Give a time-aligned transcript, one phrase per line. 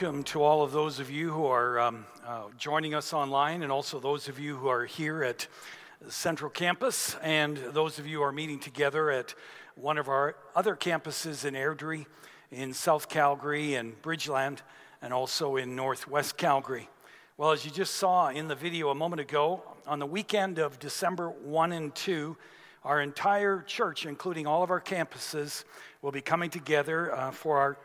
[0.00, 3.72] welcome to all of those of you who are um, uh, joining us online, and
[3.72, 5.48] also those of you who are here at
[6.08, 9.34] Central Campus, and those of you who are meeting together at
[9.74, 12.06] one of our other campuses in Airdrie,
[12.52, 14.58] in South Calgary, and Bridgeland,
[15.02, 16.88] and also in Northwest Calgary.
[17.36, 20.78] Well, as you just saw in the video a moment ago, on the weekend of
[20.78, 22.36] December 1 and 2,
[22.84, 25.64] our entire church, including all of our campuses,
[26.02, 27.76] will be coming together uh, for our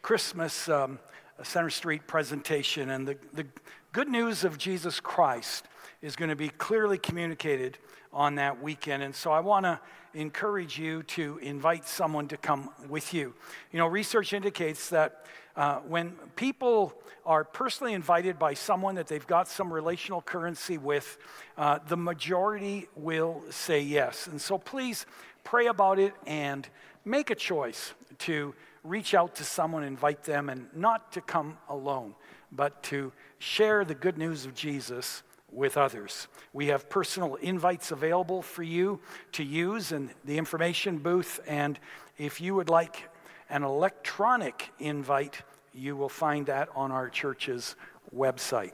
[0.00, 1.00] Christmas um,
[1.42, 2.90] Center Street presentation.
[2.90, 3.46] And the, the
[3.92, 5.66] good news of Jesus Christ
[6.02, 7.78] is going to be clearly communicated
[8.12, 9.02] on that weekend.
[9.02, 9.80] And so I want to
[10.14, 13.34] encourage you to invite someone to come with you.
[13.70, 15.26] You know, research indicates that
[15.56, 16.94] uh, when people
[17.26, 21.18] are personally invited by someone that they've got some relational currency with,
[21.56, 24.26] uh, the majority will say yes.
[24.26, 25.06] And so please
[25.44, 26.68] pray about it and
[27.04, 32.14] make a choice to reach out to someone, invite them, and not to come alone,
[32.52, 35.22] but to share the good news of Jesus
[35.52, 36.28] with others.
[36.52, 39.00] We have personal invites available for you
[39.32, 41.78] to use in the information booth, and
[42.18, 43.08] if you would like
[43.48, 45.42] an electronic invite,
[45.74, 47.76] you will find that on our church's
[48.14, 48.72] website.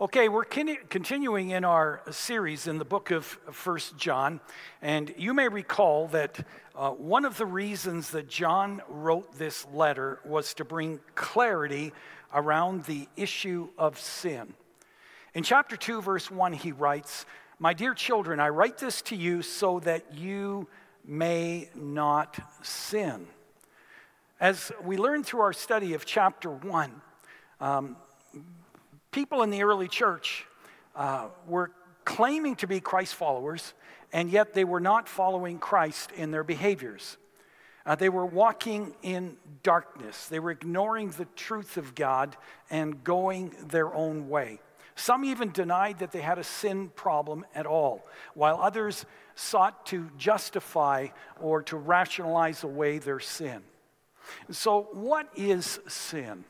[0.00, 4.38] Okay, we're continuing in our series in the book of First John,
[4.80, 6.38] and you may recall that
[6.76, 11.92] uh, one of the reasons that John wrote this letter was to bring clarity
[12.32, 14.54] around the issue of sin.
[15.34, 17.26] In chapter 2, verse 1, he writes,
[17.58, 20.68] My dear children, I write this to you so that you
[21.04, 23.26] may not sin.
[24.38, 27.02] As we learned through our study of chapter 1,
[27.60, 27.96] um,
[29.10, 30.46] people in the early church
[30.94, 31.70] uh, were
[32.04, 33.74] claiming to be Christ followers,
[34.12, 37.18] and yet they were not following Christ in their behaviors.
[37.84, 40.26] Uh, they were walking in darkness.
[40.26, 42.36] They were ignoring the truth of God
[42.70, 44.60] and going their own way.
[44.94, 49.06] Some even denied that they had a sin problem at all, while others
[49.36, 51.08] sought to justify
[51.40, 53.62] or to rationalize away their sin.
[54.50, 56.44] So, what is sin?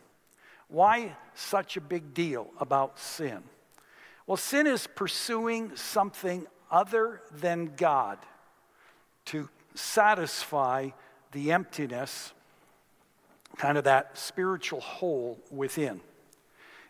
[0.69, 3.43] Why such a big deal about sin?
[4.27, 8.19] Well, sin is pursuing something other than God
[9.27, 10.91] to satisfy
[11.33, 12.33] the emptiness,
[13.57, 16.01] kind of that spiritual hole within.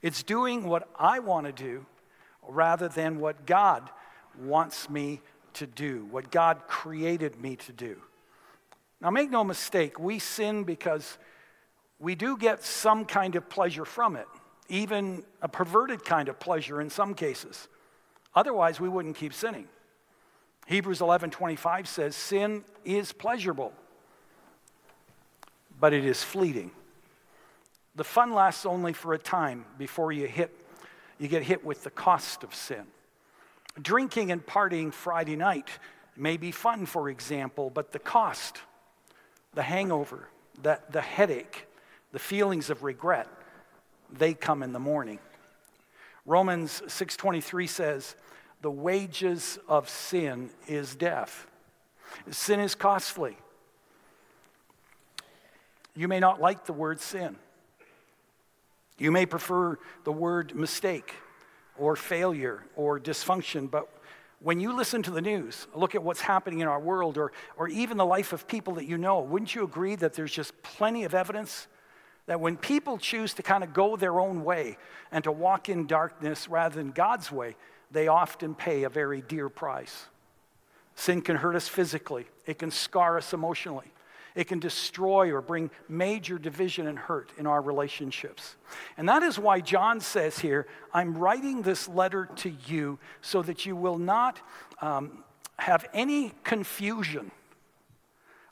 [0.02, 1.86] It's doing what I want to do
[2.46, 3.88] rather than what God
[4.40, 5.20] wants me
[5.54, 8.00] to do, what God created me to do.
[9.00, 11.18] Now, make no mistake, we sin because
[11.98, 14.26] we do get some kind of pleasure from it,
[14.68, 17.68] even a perverted kind of pleasure in some cases.
[18.34, 19.68] Otherwise, we wouldn't keep sinning.
[20.66, 23.72] Hebrews 11:25 says sin is pleasurable,
[25.80, 26.70] but it is fleeting.
[27.94, 30.54] The fun lasts only for a time before you hit
[31.18, 32.86] you get hit with the cost of sin.
[33.80, 35.68] Drinking and partying Friday night
[36.16, 38.58] may be fun, for example, but the cost,
[39.54, 40.28] the hangover,
[40.62, 41.67] the, the headache,
[42.12, 43.28] the feelings of regret,
[44.10, 45.18] they come in the morning.
[46.24, 48.16] Romans 6:23 says,
[48.60, 51.46] "The wages of sin is death."
[52.30, 53.36] Sin is costly.
[55.94, 57.38] You may not like the word sin.
[58.98, 61.14] You may prefer the word mistake
[61.76, 63.88] or failure or dysfunction, but
[64.40, 67.68] when you listen to the news, look at what's happening in our world or, or
[67.68, 71.04] even the life of people that you know, wouldn't you agree that there's just plenty
[71.04, 71.66] of evidence
[72.28, 74.76] that when people choose to kind of go their own way
[75.10, 77.56] and to walk in darkness rather than God's way,
[77.90, 80.06] they often pay a very dear price.
[80.94, 83.90] Sin can hurt us physically, it can scar us emotionally,
[84.34, 88.56] it can destroy or bring major division and hurt in our relationships.
[88.98, 93.64] And that is why John says here, I'm writing this letter to you so that
[93.64, 94.38] you will not
[94.82, 95.24] um,
[95.58, 97.30] have any confusion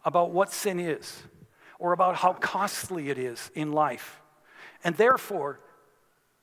[0.03, 1.23] about what sin is
[1.79, 4.21] or about how costly it is in life.
[4.85, 5.61] And therefore,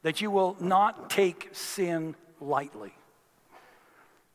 [0.01, 2.93] that you will not take sin lightly.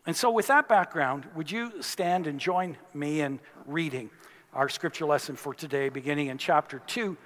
[0.06, 4.10] And so, with that background, would you stand and join me in reading
[4.54, 7.16] our scripture lesson for today, beginning in chapter 2,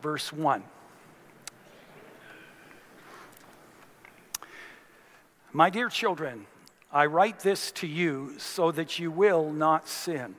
[0.00, 0.62] verse 1.
[5.52, 6.46] My dear children,
[6.92, 10.36] I write this to you so that you will not sin.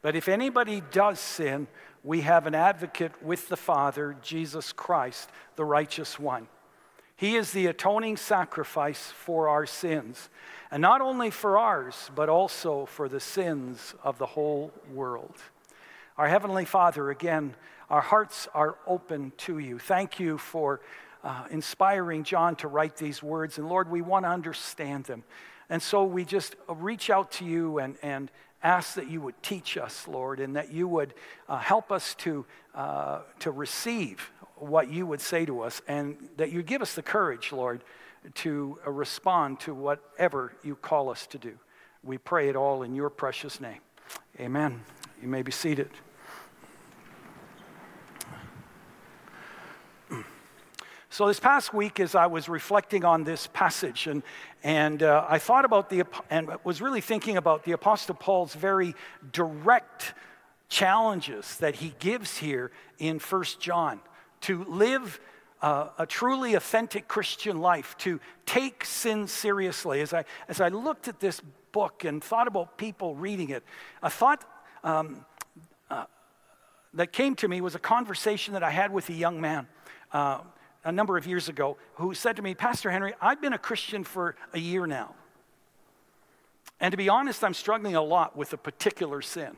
[0.00, 1.66] But if anybody does sin,
[2.04, 6.46] we have an advocate with the Father, Jesus Christ, the righteous one.
[7.16, 10.28] He is the atoning sacrifice for our sins,
[10.70, 15.36] and not only for ours, but also for the sins of the whole world.
[16.18, 17.54] Our Heavenly Father, again,
[17.88, 19.78] our hearts are open to you.
[19.78, 20.82] Thank you for
[21.22, 23.56] uh, inspiring John to write these words.
[23.56, 25.24] And Lord, we want to understand them.
[25.70, 28.30] And so we just reach out to you and, and
[28.64, 31.14] ask that you would teach us, Lord, and that you would
[31.48, 32.44] uh, help us to,
[32.74, 37.02] uh, to receive what you would say to us, and that you give us the
[37.02, 37.84] courage, Lord,
[38.34, 41.58] to uh, respond to whatever you call us to do.
[42.02, 43.80] We pray it all in your precious name.
[44.40, 44.82] Amen.
[45.22, 45.90] You may be seated.
[51.14, 54.24] So, this past week, as I was reflecting on this passage, and,
[54.64, 58.96] and uh, I thought about the, and was really thinking about the Apostle Paul's very
[59.30, 60.14] direct
[60.68, 64.00] challenges that he gives here in First John
[64.40, 65.20] to live
[65.62, 70.00] uh, a truly authentic Christian life, to take sin seriously.
[70.00, 71.40] As I, as I looked at this
[71.70, 73.62] book and thought about people reading it,
[74.02, 74.44] a thought
[74.82, 75.24] um,
[75.90, 76.06] uh,
[76.94, 79.68] that came to me was a conversation that I had with a young man.
[80.10, 80.38] Uh,
[80.84, 84.04] a number of years ago who said to me, Pastor Henry, I've been a Christian
[84.04, 85.14] for a year now.
[86.80, 89.56] And to be honest, I'm struggling a lot with a particular sin.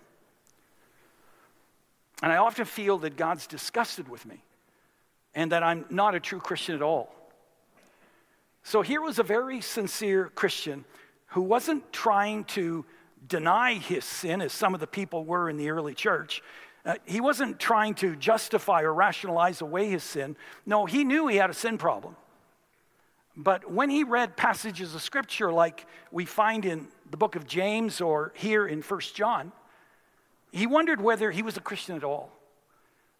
[2.22, 4.42] And I often feel that God's disgusted with me
[5.34, 7.12] and that I'm not a true Christian at all.
[8.62, 10.84] So here was a very sincere Christian
[11.28, 12.84] who wasn't trying to
[13.28, 16.42] deny his sin, as some of the people were in the early church.
[16.86, 20.36] Uh, he wasn't trying to justify or rationalize away his sin.
[20.64, 22.14] No, he knew he had a sin problem.
[23.36, 28.00] But when he read passages of scripture like we find in the book of James
[28.00, 29.50] or here in First John,
[30.52, 32.30] he wondered whether he was a Christian at all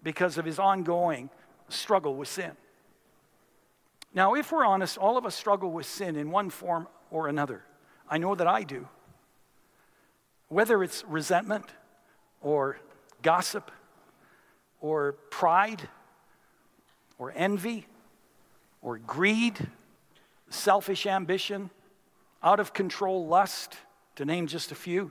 [0.03, 1.29] because of his ongoing
[1.69, 2.53] struggle with sin.
[4.15, 7.65] Now, if we're honest, all of us struggle with sin in one form or another.
[8.09, 8.89] I know that I do.
[10.49, 11.67] Whether it's resentment
[12.41, 12.79] or
[13.27, 13.73] gossip
[14.81, 15.89] or pride
[17.19, 17.85] or envy
[18.81, 19.67] or greed,
[20.49, 21.69] selfish ambition,
[22.41, 23.75] out of control lust,
[24.15, 25.11] to name just a few.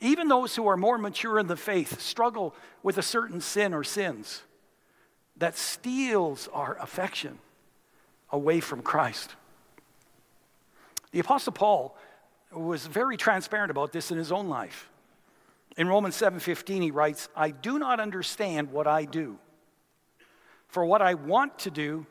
[0.00, 2.54] Even those who are more mature in the faith struggle
[2.84, 4.42] with a certain sin or sins
[5.36, 7.40] that steals our affection
[8.30, 9.34] away from Christ.
[11.10, 11.98] The Apostle Paul
[12.52, 14.88] was very transparent about this in his own life.
[15.76, 19.38] In Romans 7:15 he writes, "I do not understand what I do.
[20.68, 22.06] For what I want to do,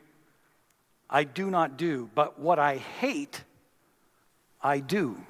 [1.10, 3.44] I do not do, but what I hate,
[4.62, 5.26] I do."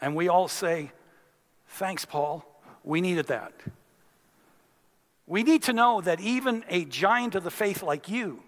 [0.00, 0.92] And we all say,
[1.66, 2.44] "Thanks, Paul.
[2.84, 3.52] We needed that."
[5.26, 8.42] We need to know that even a giant of the faith like you,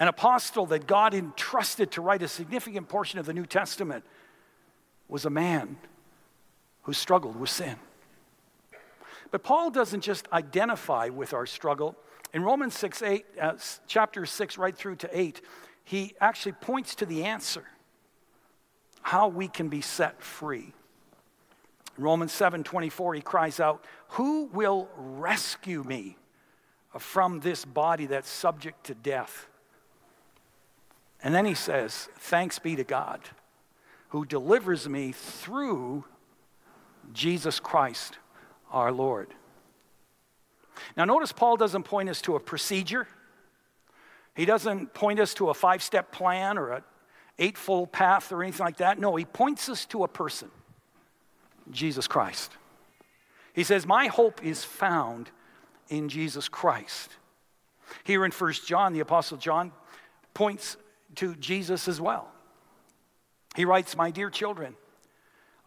[0.00, 4.04] an apostle that God entrusted to write a significant portion of the New Testament,
[5.06, 5.78] was a man
[6.82, 7.76] who struggled with sin.
[9.30, 11.96] But Paul doesn't just identify with our struggle.
[12.32, 13.52] In Romans 6, 8, uh,
[13.86, 15.40] chapter 6, right through to 8,
[15.84, 17.64] he actually points to the answer
[19.02, 20.72] how we can be set free.
[21.96, 26.16] In Romans 7 24, he cries out, Who will rescue me
[26.98, 29.46] from this body that's subject to death?
[31.22, 33.20] And then he says, Thanks be to God
[34.10, 36.04] who delivers me through
[37.12, 38.18] Jesus Christ
[38.70, 39.34] our Lord.
[40.96, 43.06] Now, notice Paul doesn't point us to a procedure.
[44.34, 46.82] He doesn't point us to a five step plan or an
[47.38, 48.98] eightfold path or anything like that.
[48.98, 50.50] No, he points us to a person,
[51.70, 52.52] Jesus Christ.
[53.52, 55.30] He says, My hope is found
[55.88, 57.10] in Jesus Christ.
[58.04, 59.72] Here in First John, the Apostle John
[60.32, 60.76] points
[61.16, 62.30] to Jesus as well.
[63.56, 64.76] He writes, My dear children,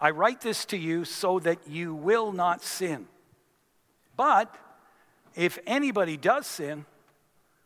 [0.03, 3.07] I write this to you so that you will not sin.
[4.17, 4.53] But
[5.33, 6.85] if anybody does sin,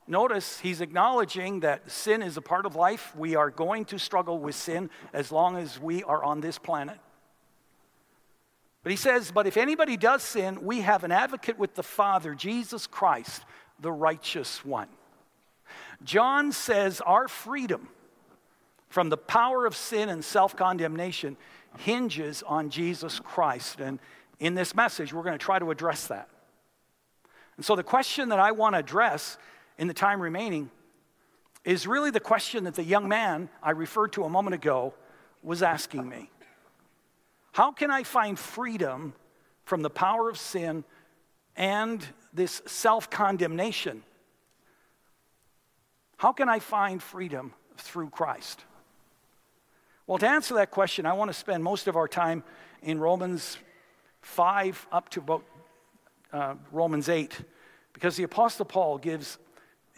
[0.05, 3.11] notice he's acknowledging that sin is a part of life.
[3.15, 6.99] We are going to struggle with sin as long as we are on this planet.
[8.83, 12.35] But he says, But if anybody does sin, we have an advocate with the Father,
[12.35, 13.41] Jesus Christ,
[13.79, 14.89] the righteous one.
[16.03, 17.89] John says our freedom
[18.89, 21.35] from the power of sin and self condemnation
[21.77, 23.79] hinges on Jesus Christ.
[23.79, 23.99] And
[24.39, 26.29] in this message, we're going to try to address that.
[27.55, 29.37] And so, the question that I want to address
[29.77, 30.69] in the time remaining
[31.63, 34.93] is really the question that the young man I referred to a moment ago
[35.43, 36.29] was asking me
[37.53, 39.13] How can I find freedom
[39.65, 40.83] from the power of sin
[41.55, 44.03] and this self condemnation?
[46.17, 48.63] How can I find freedom through Christ?
[50.07, 52.41] Well, to answer that question, I want to spend most of our time
[52.81, 53.57] in Romans
[54.21, 55.43] 5 up to about
[56.31, 57.37] uh, Romans 8,
[57.91, 59.37] because the Apostle Paul gives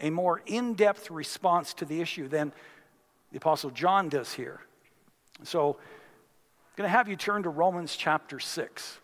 [0.00, 2.52] a more in depth response to the issue than
[3.30, 4.60] the Apostle John does here.
[5.44, 8.98] So, I'm going to have you turn to Romans chapter 6.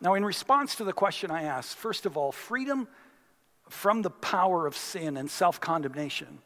[0.00, 2.88] Now, in response to the question I asked, first of all, freedom
[3.68, 6.40] from the power of sin and self condemnation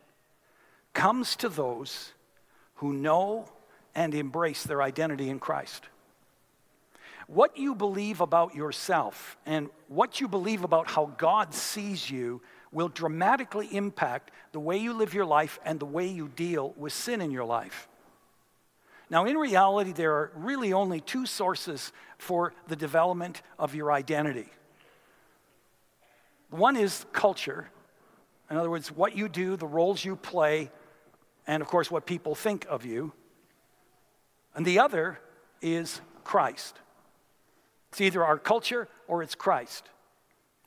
[0.97, 2.15] comes to those
[2.77, 3.47] who know
[3.95, 5.85] and embrace their identity in Christ.
[7.27, 12.41] What you believe about yourself and what you believe about how God sees you
[12.73, 16.95] will dramatically impact the way you live your life and the way you deal with
[16.95, 17.89] sin in your life.
[19.11, 24.49] Now, in reality, there are really only two sources for the development of your identity.
[26.49, 27.69] One is culture,
[28.51, 30.71] in other words, what you do, the roles you play,
[31.47, 33.13] and of course, what people think of you.
[34.55, 35.21] And the other
[35.61, 36.79] is Christ.
[37.91, 39.89] It's either our culture or it's Christ.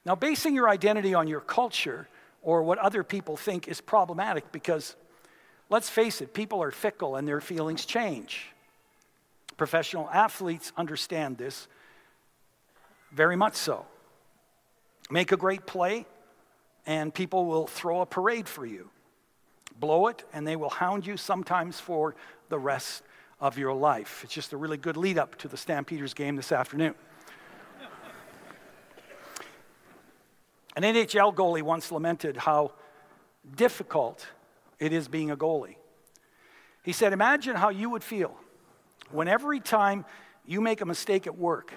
[0.06, 2.08] Now, basing your identity on your culture
[2.42, 4.96] or what other people think is problematic because,
[5.70, 8.48] let's face it, people are fickle and their feelings change.
[9.58, 11.68] Professional athletes understand this
[13.12, 13.86] very much so.
[15.10, 16.06] Make a great play,
[16.86, 18.90] and people will throw a parade for you.
[19.80, 22.16] Blow it, and they will hound you sometimes for
[22.50, 23.04] the rest
[23.40, 24.22] of your life.
[24.24, 26.96] It's just a really good lead up to the Stampeders game this afternoon.
[30.76, 32.72] An NHL goalie once lamented how
[33.56, 34.28] difficult
[34.80, 35.76] it is being a goalie.
[36.84, 38.36] He said, Imagine how you would feel
[39.12, 40.06] when every time
[40.46, 41.74] you make a mistake at work,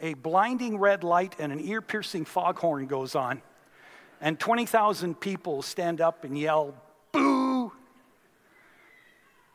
[0.00, 3.42] a blinding red light and an ear piercing foghorn goes on,
[4.20, 6.74] and 20,000 people stand up and yell!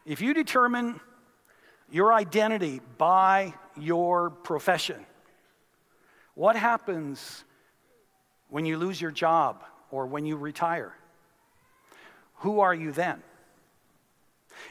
[0.05, 0.99] If you determine
[1.91, 5.05] your identity by your profession,
[6.33, 7.43] what happens
[8.49, 10.93] when you lose your job or when you retire?
[12.37, 13.21] Who are you then?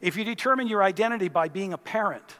[0.00, 2.36] If you determine your identity by being a parent,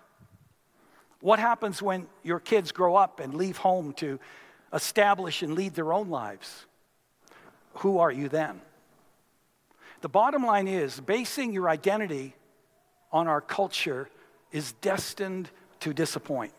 [1.21, 4.19] what happens when your kids grow up and leave home to
[4.73, 6.67] establish and lead their own lives?
[7.75, 8.61] Who are you then?
[10.01, 12.35] The bottom line is basing your identity
[13.13, 14.09] on our culture
[14.53, 15.51] is destined
[15.81, 16.53] to disappoint.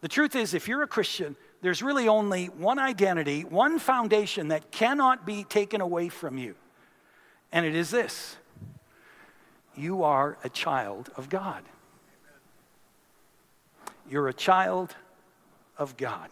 [0.00, 4.72] The truth is, if you're a Christian, there's really only one identity, one foundation that
[4.72, 6.56] cannot be taken away from you.
[7.52, 8.36] And it is this
[9.76, 11.62] you are a child of God.
[14.08, 14.94] You're a child
[15.78, 16.30] of God.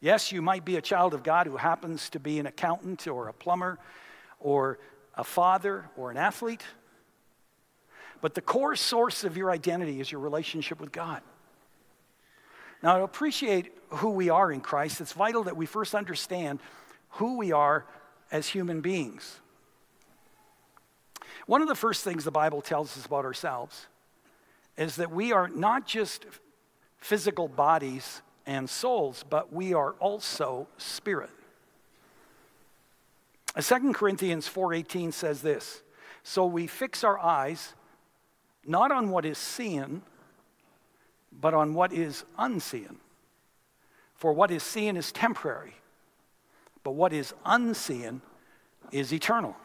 [0.00, 3.28] Yes, you might be a child of God who happens to be an accountant or
[3.28, 3.78] a plumber
[4.38, 4.78] or
[5.14, 6.64] a father or an athlete.
[8.20, 11.22] But the core source of your identity is your relationship with God.
[12.82, 16.60] Now, to appreciate who we are in Christ, it's vital that we first understand
[17.10, 17.84] who we are
[18.32, 19.40] as human beings.
[21.46, 23.86] One of the first things the Bible tells us about ourselves
[24.76, 26.24] is that we are not just
[26.98, 31.30] physical bodies and souls, but we are also spirit.
[33.60, 35.82] 2 Corinthians 4:18 says this,
[36.22, 37.74] so we fix our eyes
[38.66, 40.02] not on what is seen,
[41.32, 42.98] but on what is unseen.
[44.14, 45.74] For what is seen is temporary,
[46.84, 48.20] but what is unseen
[48.92, 49.56] is eternal.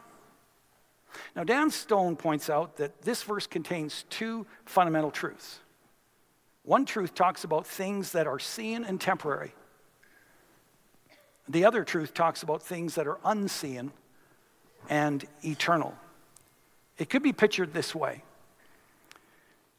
[1.34, 5.60] Now, Dan Stone points out that this verse contains two fundamental truths.
[6.62, 9.54] One truth talks about things that are seen and temporary.
[11.48, 13.92] The other truth talks about things that are unseen
[14.88, 15.94] and eternal.
[16.98, 18.22] It could be pictured this way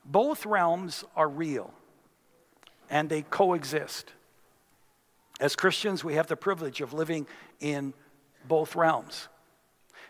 [0.08, 1.74] both realms are real
[2.90, 4.14] and they coexist.
[5.40, 7.28] As Christians, we have the privilege of living
[7.60, 7.94] in
[8.48, 9.28] both realms.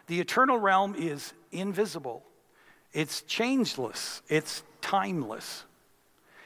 [0.06, 2.24] The eternal realm is invisible,
[2.94, 5.66] it's changeless, it's timeless.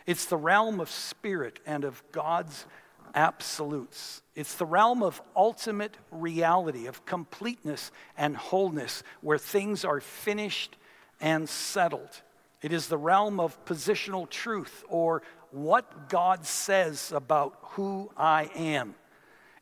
[0.08, 2.66] It's the realm of spirit and of God's
[3.14, 4.24] absolutes.
[4.36, 10.76] It's the realm of ultimate reality, of completeness and wholeness, where things are finished
[11.20, 12.24] and settled.
[12.62, 18.96] It is the realm of positional truth or what God says about who I am.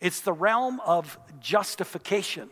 [0.01, 2.49] It's the realm of justification.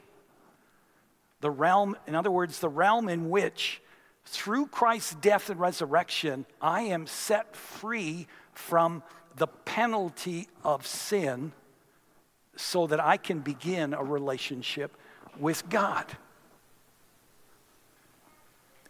[1.42, 3.82] The realm, in other words, the realm in which,
[4.26, 9.04] through Christ's death and resurrection, I am set free from
[9.36, 11.52] the penalty of sin
[12.56, 14.98] so that I can begin a relationship
[15.40, 16.06] with God.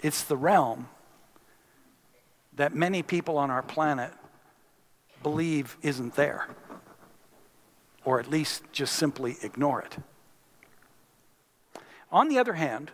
[0.01, 0.87] It's the realm
[2.57, 4.11] that many people on our planet
[5.23, 6.47] believe isn't there,
[8.03, 9.97] or at least just simply ignore it.
[12.11, 12.91] On the other hand,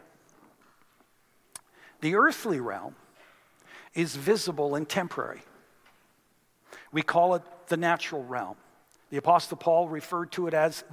[2.02, 2.96] the earthly realm
[3.94, 5.42] is visible and temporary.
[6.92, 8.56] We call it the natural realm.
[9.12, 10.84] The Apostle Paul referred to it as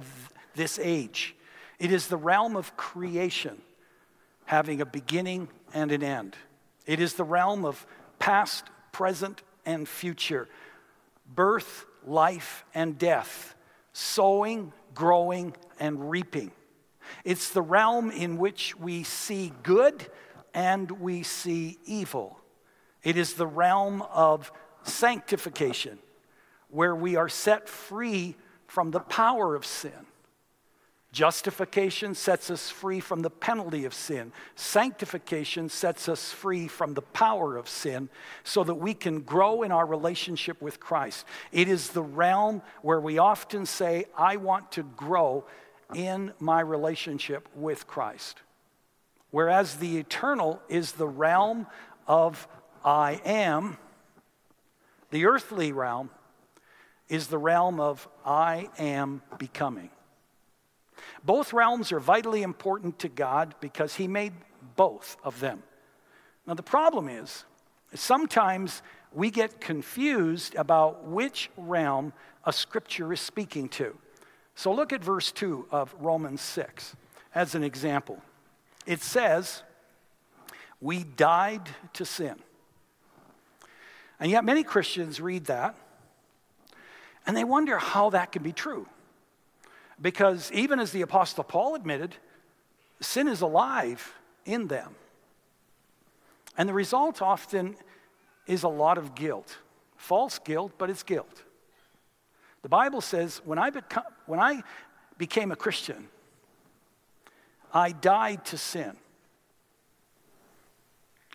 [0.55, 1.35] this age.
[1.79, 3.61] It is the realm of creation,
[4.45, 6.35] having a beginning and an end.
[6.85, 7.85] It is the realm of
[8.21, 10.47] past, present, and future,
[11.25, 13.55] birth, life, and death,
[13.93, 16.51] sowing, growing, and reaping.
[17.25, 20.07] It's the realm in which we see good
[20.53, 22.39] and we see evil.
[23.03, 24.51] It is the realm of
[24.83, 25.97] sanctification,
[26.69, 28.35] where we are set free
[28.67, 30.05] from the power of sin.
[31.11, 34.31] Justification sets us free from the penalty of sin.
[34.55, 38.07] Sanctification sets us free from the power of sin
[38.45, 41.25] so that we can grow in our relationship with Christ.
[41.51, 45.43] It is the realm where we often say, I want to grow
[45.93, 48.39] in my relationship with Christ.
[49.31, 51.67] Whereas the eternal is the realm
[52.07, 52.47] of
[52.85, 53.77] I am,
[55.09, 56.09] the earthly realm
[57.09, 59.89] is the realm of I am becoming.
[61.23, 64.33] Both realms are vitally important to God because He made
[64.75, 65.63] both of them.
[66.47, 67.45] Now, the problem is,
[67.93, 68.81] sometimes
[69.13, 72.13] we get confused about which realm
[72.45, 73.95] a scripture is speaking to.
[74.55, 76.95] So, look at verse 2 of Romans 6
[77.35, 78.21] as an example.
[78.85, 79.63] It says,
[80.79, 82.35] We died to sin.
[84.19, 85.75] And yet, many Christians read that
[87.25, 88.87] and they wonder how that can be true.
[90.01, 92.15] Because even as the Apostle Paul admitted,
[92.99, 94.13] sin is alive
[94.45, 94.95] in them.
[96.57, 97.75] And the result often
[98.47, 99.57] is a lot of guilt
[100.01, 101.43] false guilt, but it's guilt.
[102.63, 104.63] The Bible says when I, become, when I
[105.17, 106.07] became a Christian,
[107.73, 108.97] I died to sin.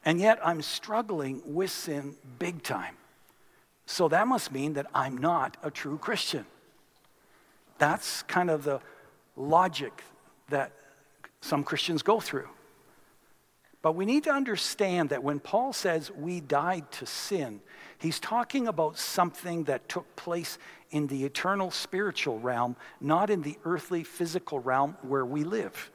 [0.04, 2.96] And yet I'm struggling with sin big time.
[3.86, 6.44] So that must mean that I'm not a true Christian.
[7.78, 8.80] That's kind of the
[9.36, 10.02] logic
[10.48, 10.72] that
[11.40, 12.48] some Christians go through.
[13.82, 17.60] But we need to understand that when Paul says we died to sin,
[17.98, 20.58] he's talking about something that took place
[20.90, 25.90] in the eternal spiritual realm, not in the earthly physical realm where we live.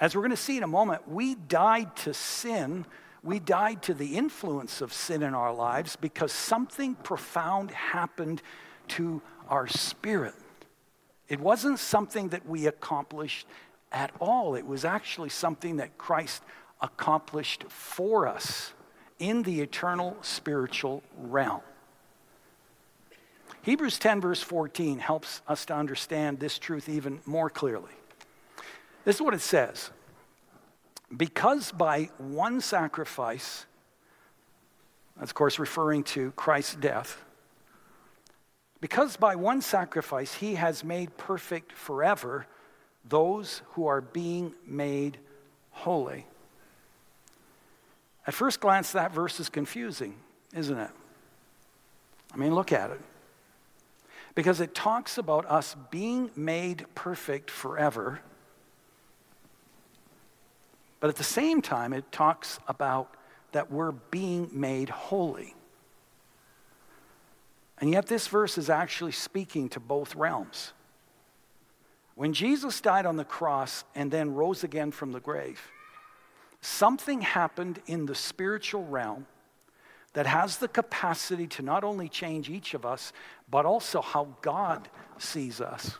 [0.00, 2.86] As we're going to see in a moment, we died to sin.
[3.22, 8.42] We died to the influence of sin in our lives because something profound happened
[8.88, 10.34] to our spirit.
[11.28, 13.46] It wasn't something that we accomplished
[13.92, 16.44] at all, it was actually something that Christ
[16.80, 18.72] accomplished for us
[19.18, 21.60] in the eternal spiritual realm.
[23.62, 27.90] Hebrews 10, verse 14, helps us to understand this truth even more clearly.
[29.04, 29.90] This is what it says
[31.14, 33.66] Because by one sacrifice,
[35.18, 37.22] that's of course referring to Christ's death,
[38.80, 42.46] because by one sacrifice he has made perfect forever
[43.08, 45.18] those who are being made
[45.70, 46.26] holy.
[48.26, 50.14] At first glance, that verse is confusing,
[50.54, 50.90] isn't it?
[52.32, 53.00] I mean, look at it.
[54.34, 58.20] Because it talks about us being made perfect forever,
[61.00, 63.14] but at the same time, it talks about
[63.52, 65.54] that we're being made holy.
[67.80, 70.72] And yet, this verse is actually speaking to both realms.
[72.14, 75.60] When Jesus died on the cross and then rose again from the grave,
[76.60, 79.26] something happened in the spiritual realm
[80.12, 83.12] that has the capacity to not only change each of us,
[83.50, 84.88] but also how God
[85.18, 85.96] sees us.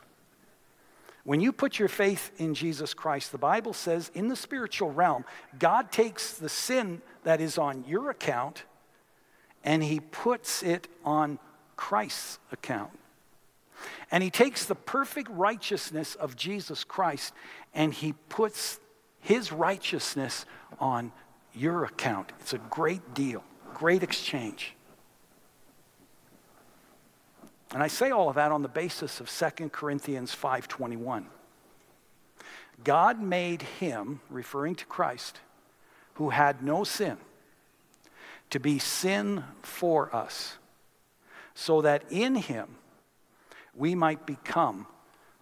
[1.23, 5.23] When you put your faith in Jesus Christ, the Bible says in the spiritual realm,
[5.59, 8.63] God takes the sin that is on your account
[9.63, 11.37] and he puts it on
[11.81, 12.91] Christ's account.
[14.11, 17.33] And he takes the perfect righteousness of Jesus Christ
[17.73, 18.79] and he puts
[19.19, 20.45] his righteousness
[20.79, 21.11] on
[21.55, 22.33] your account.
[22.39, 24.75] It's a great deal, great exchange.
[27.73, 31.25] And I say all of that on the basis of 2 Corinthians 5:21.
[32.83, 35.39] God made him, referring to Christ,
[36.13, 37.17] who had no sin,
[38.51, 40.59] to be sin for us
[41.53, 42.75] so that in him
[43.75, 44.87] we might become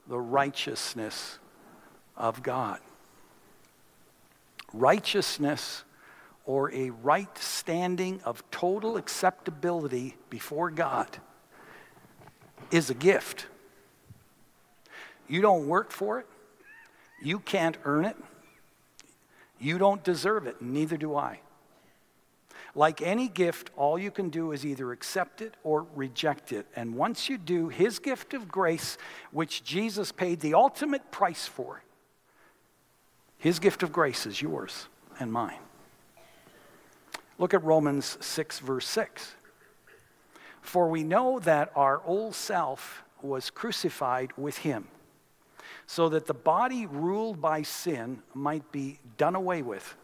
[0.08, 1.40] the righteousness
[2.18, 2.80] of God.
[4.74, 5.84] Righteousness
[6.46, 11.18] or a right standing of total acceptability before God
[12.72, 13.48] is a gift.
[15.28, 16.28] You don't work for it,
[17.22, 18.18] you can't earn it,
[19.60, 21.40] you don't deserve it, neither do I.
[22.76, 26.68] Like any gift, all you can do is either accept it or reject it.
[26.76, 28.98] And once you do, His gift of grace,
[29.32, 31.84] which Jesus paid the ultimate price for,
[33.38, 34.88] His gift of grace is yours
[35.20, 35.60] and mine.
[37.38, 39.36] Look at Romans 6, verse 6.
[40.62, 44.88] For we know that our old self was crucified with Him,
[45.88, 49.96] so that the body ruled by sin might be done away with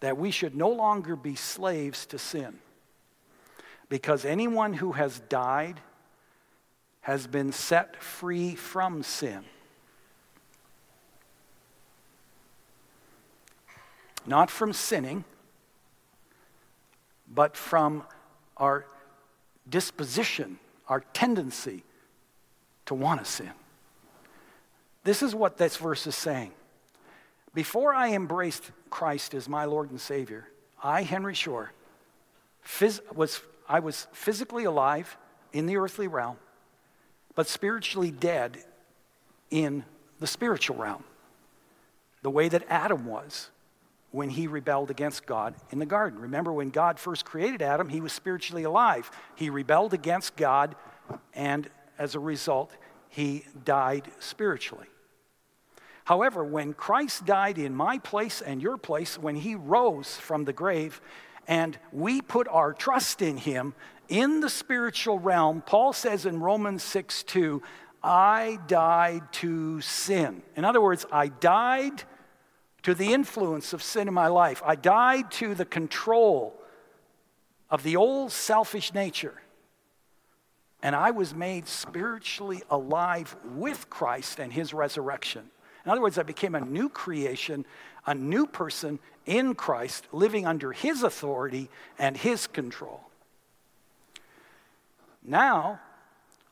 [0.00, 2.58] that we should no longer be slaves to sin.
[3.88, 5.80] Because anyone who has died
[7.02, 9.44] has been set free from sin.
[14.26, 15.24] Not from sinning,
[17.32, 18.04] but from
[18.56, 18.86] our
[19.68, 20.58] disposition,
[20.88, 21.84] our tendency
[22.86, 23.50] to want to sin.
[25.04, 26.52] This is what this verse is saying.
[27.54, 30.48] Before I embraced Christ as my Lord and Savior,
[30.82, 31.72] I, Henry Schorr,
[32.66, 35.16] phys- was, I was physically alive
[35.52, 36.36] in the earthly realm,
[37.34, 38.58] but spiritually dead
[39.50, 39.84] in
[40.18, 41.04] the spiritual realm,
[42.22, 43.50] the way that Adam was
[44.10, 46.20] when he rebelled against God in the garden.
[46.20, 49.10] Remember, when God first created Adam, he was spiritually alive.
[49.36, 50.74] He rebelled against God,
[51.32, 52.72] and as a result,
[53.08, 54.86] he died spiritually.
[56.04, 60.52] However, when Christ died in my place and your place, when he rose from the
[60.52, 61.00] grave,
[61.46, 63.74] and we put our trust in him
[64.08, 67.62] in the spiritual realm, Paul says in Romans 6 2,
[68.02, 70.42] I died to sin.
[70.56, 72.02] In other words, I died
[72.82, 74.62] to the influence of sin in my life.
[74.64, 76.60] I died to the control
[77.68, 79.40] of the old selfish nature.
[80.82, 85.50] And I was made spiritually alive with Christ and his resurrection.
[85.84, 87.64] In other words, I became a new creation,
[88.06, 93.00] a new person in Christ, living under His authority and His control.
[95.22, 95.80] Now,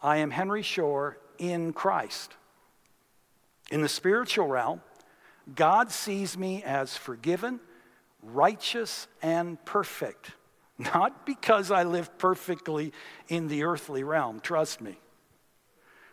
[0.03, 2.35] I am Henry Schorr in Christ.
[3.71, 4.81] In the spiritual realm,
[5.55, 7.61] God sees me as forgiven,
[8.23, 10.33] righteous, and perfect.
[10.79, 12.93] Not because I live perfectly
[13.29, 14.99] in the earthly realm, trust me,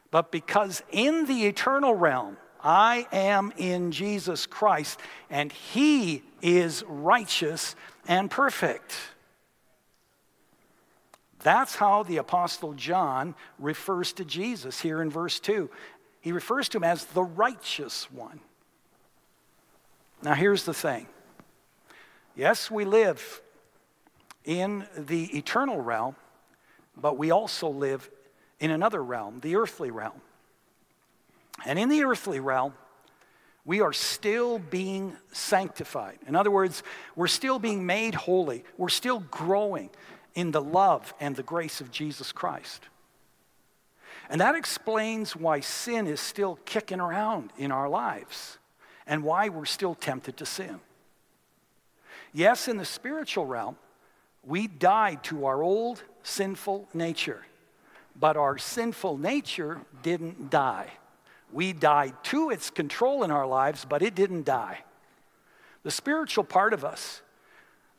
[0.09, 4.99] but because in the eternal realm, I am in Jesus Christ,
[5.29, 7.75] and He is righteous
[8.07, 8.95] and perfect.
[11.43, 15.69] That's how the Apostle John refers to Jesus here in verse 2.
[16.21, 18.39] He refers to him as the righteous one.
[20.23, 21.05] Now, here's the thing
[22.35, 23.41] yes, we live
[24.43, 26.15] in the eternal realm,
[26.97, 28.09] but we also live
[28.59, 30.21] in another realm, the earthly realm.
[31.63, 32.73] And in the earthly realm,
[33.63, 36.19] we are still being sanctified.
[36.27, 36.83] In other words,
[37.15, 38.63] we're still being made holy.
[38.77, 39.89] We're still growing
[40.35, 42.83] in the love and the grace of Jesus Christ.
[44.29, 48.57] And that explains why sin is still kicking around in our lives
[49.07, 50.79] and why we're still tempted to sin.
[52.33, 53.77] Yes, in the spiritual realm,
[54.43, 57.45] we died to our old sinful nature,
[58.19, 60.91] but our sinful nature didn't die.
[61.55, 64.79] We died to its control in our lives, but it didn't die.
[65.83, 67.21] The spiritual part of us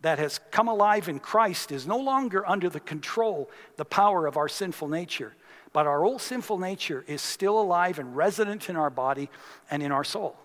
[0.03, 4.37] that has come alive in Christ is no longer under the control, the power of
[4.37, 5.33] our sinful nature.
[5.73, 9.31] But our old sinful nature is still alive and resident in our body
[9.71, 10.37] and in our soul.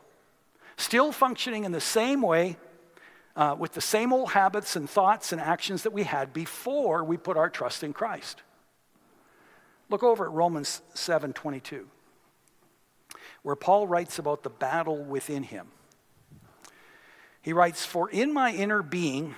[0.78, 2.56] Still functioning in the same way,
[3.36, 7.18] uh, with the same old habits and thoughts and actions that we had before we
[7.18, 8.42] put our trust in Christ.
[9.90, 11.90] Look over at Romans 7 22
[13.44, 15.68] where Paul writes about the battle within him.
[17.42, 19.36] He writes, For in my inner being,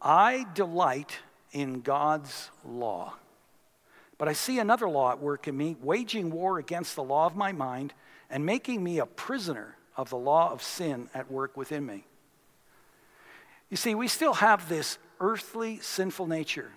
[0.00, 1.16] I delight
[1.52, 3.14] in God's law.
[4.18, 7.36] But I see another law at work in me, waging war against the law of
[7.36, 7.94] my mind
[8.28, 12.04] and making me a prisoner of the law of sin at work within me.
[13.70, 16.72] You see, we still have this earthly sinful nature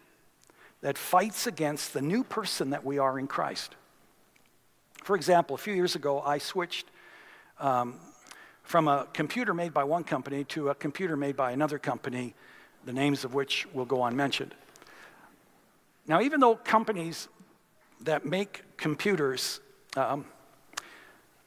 [0.82, 3.76] that fights against the new person that we are in Christ.
[5.02, 6.86] For example, a few years ago, I switched
[7.60, 8.00] um,
[8.64, 12.36] from a computer made by one company to a computer made by another company,
[12.86, 14.54] the names of which will go unmentioned.
[16.08, 17.28] Now, even though companies
[18.02, 19.60] that make computers
[19.98, 20.26] um,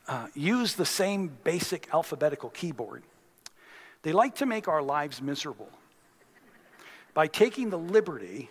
[0.08, 3.02] uh, use the same basic alphabetical keyboard,
[4.04, 5.70] They like to make our lives miserable
[7.14, 8.50] by taking the liberty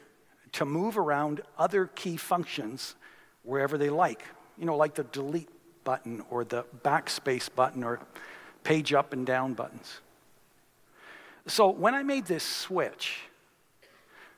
[0.54, 2.96] to move around other key functions
[3.44, 4.24] wherever they like.
[4.58, 5.50] You know, like the delete
[5.84, 8.00] button or the backspace button or
[8.63, 10.00] page up and down buttons.
[11.48, 13.20] So when I made this switch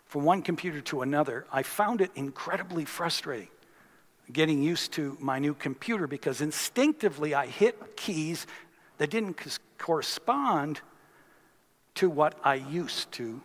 [0.05, 3.49] from one computer to another, I found it incredibly frustrating
[4.31, 8.47] getting used to my new computer because instinctively I hit keys
[8.97, 9.39] that didn't
[9.77, 10.81] correspond
[11.95, 13.41] to what I used to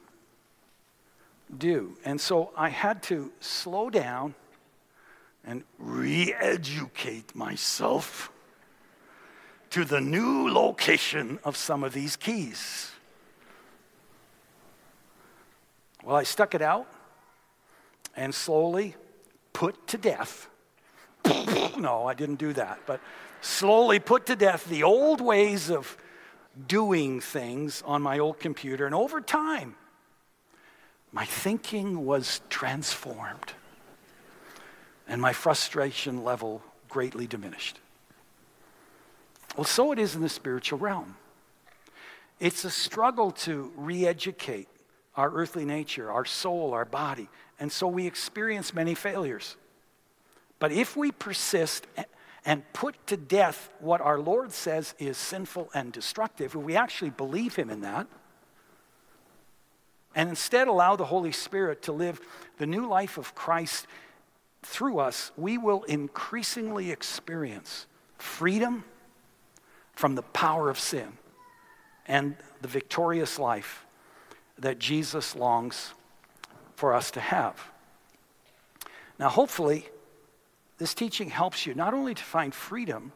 [1.57, 1.97] do.
[2.05, 4.35] And so I had to slow down
[5.45, 8.31] and re educate myself
[9.71, 12.91] to the new location of some of these keys.
[16.03, 16.87] Well, I stuck it out
[18.17, 18.97] and slowly
[19.53, 20.49] put to death.
[21.79, 23.01] no, I didn't do that, but
[23.41, 25.97] slowly put to death the old ways of
[26.67, 28.87] doing things on my old computer.
[28.87, 29.77] And over time,
[31.13, 33.53] my thinking was transformed
[35.11, 37.81] and my frustration level greatly diminished.
[39.57, 41.17] Well, so it is in the spiritual realm.
[42.39, 44.69] It's a struggle to re educate
[45.17, 49.57] our earthly nature, our soul, our body, and so we experience many failures.
[50.61, 51.89] But if we persist
[52.45, 57.11] and put to death what our Lord says is sinful and destructive, if we actually
[57.11, 58.07] believe Him in that,
[60.15, 62.21] and instead allow the Holy Spirit to live
[62.59, 63.87] the new life of Christ
[64.63, 67.87] through us, we will increasingly experience
[68.19, 68.85] freedom
[69.95, 71.13] from the power of sin
[72.07, 73.87] and the victorious life
[74.59, 75.93] that Jesus longs
[76.77, 77.71] for us to have.
[79.19, 79.89] Now, hopefully,
[80.79, 83.13] this teaching helps you not only to find freedom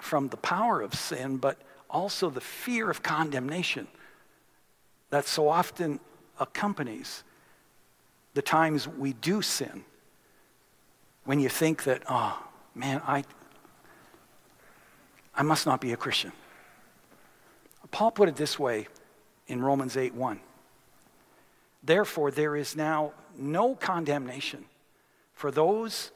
[0.00, 1.58] from the power of sin, but
[1.90, 3.86] also the fear of condemnation
[5.10, 6.00] that so often
[6.40, 7.22] accompanies
[8.32, 9.84] the times we do sin.
[11.24, 12.42] When you think that, oh,
[12.74, 13.24] man, I,
[15.34, 16.32] I must not be a Christian.
[17.90, 18.88] Paul put it this way
[19.46, 20.40] in Romans 8 1.
[21.84, 24.64] Therefore, there is now no condemnation
[25.34, 26.10] for those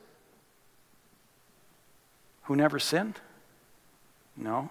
[2.46, 3.20] who never sinned?
[4.36, 4.70] No.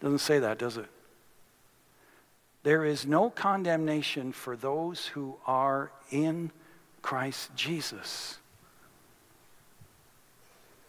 [0.00, 0.86] Doesn't say that, does it?
[2.64, 6.50] There is no condemnation for those who are in
[7.02, 8.38] Christ Jesus.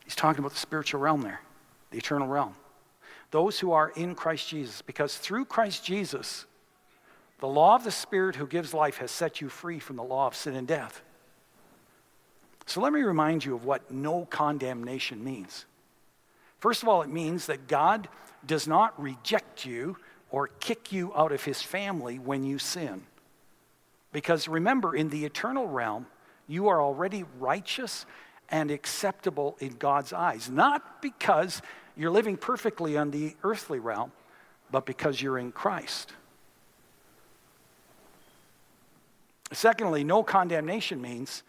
[0.08, 1.42] He's talking about the spiritual realm there,
[1.92, 2.56] the eternal realm.
[3.32, 6.46] Those who are in Christ Jesus, because through Christ Jesus,
[7.40, 10.26] the law of the Spirit who gives life has set you free from the law
[10.26, 11.02] of sin and death.
[12.68, 15.66] So let me remind you of what no condemnation means.
[16.60, 18.08] First of all, it means that God
[18.46, 19.98] does not reject you
[20.32, 23.04] or kick you out of his family when you sin.
[24.14, 26.06] Because remember, in the eternal realm,
[26.48, 28.06] you are already righteous
[28.50, 31.62] and acceptable in God's eyes, not because
[31.96, 34.12] you're living perfectly on the earthly realm,
[34.72, 36.14] but because you're in Christ.
[39.52, 41.44] Secondly, no condemnation means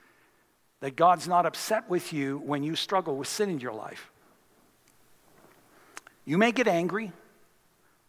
[0.80, 4.10] that God's not upset with you when you struggle with sin in your life.
[6.24, 7.12] You may get angry,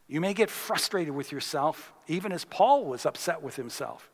[0.08, 4.10] you may get frustrated with yourself, even as Paul was upset with himself.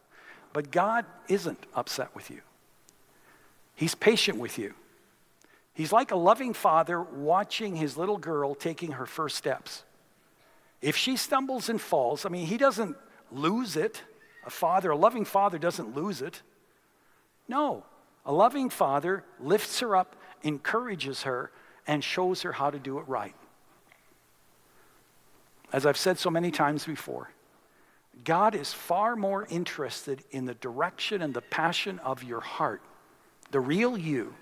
[0.54, 2.42] But God isn't upset with you.
[3.76, 4.74] He's patient with you.
[5.74, 9.84] He's like a loving father watching his little girl taking her first steps.
[10.82, 12.96] If she stumbles and falls, I mean, he doesn't
[13.32, 14.02] lose it.
[14.46, 16.42] A father, a loving father, doesn't lose it.
[17.48, 17.84] No,
[18.26, 21.52] a loving father lifts her up, encourages her,
[21.88, 23.36] and shows her how to do it right.
[25.74, 27.32] As I've said so many times before,
[28.24, 32.82] God is far more interested in the direction and the passion of your heart,
[33.52, 34.34] the real you,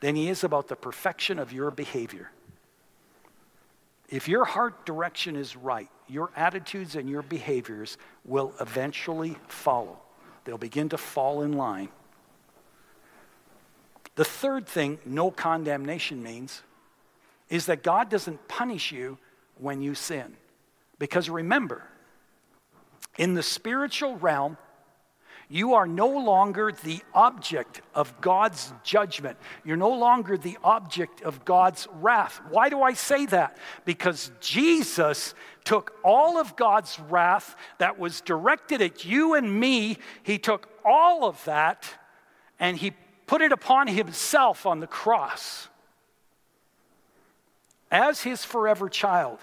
[0.00, 2.30] than he is about the perfection of your behavior.
[4.08, 9.98] If your heart direction is right, your attitudes and your behaviors will eventually follow.
[10.44, 11.88] They'll begin to fall in line.
[14.16, 16.62] The third thing no condemnation means
[17.48, 19.18] is that God doesn't punish you
[19.58, 20.36] when you sin.
[20.98, 21.82] Because remember,
[23.18, 24.56] in the spiritual realm,
[25.48, 29.36] you are no longer the object of God's judgment.
[29.64, 32.40] You're no longer the object of God's wrath.
[32.50, 33.58] Why do I say that?
[33.84, 40.38] Because Jesus took all of God's wrath that was directed at you and me, He
[40.38, 41.84] took all of that
[42.58, 42.92] and He
[43.26, 45.68] put it upon himself on the cross.
[47.90, 49.38] As his forever child,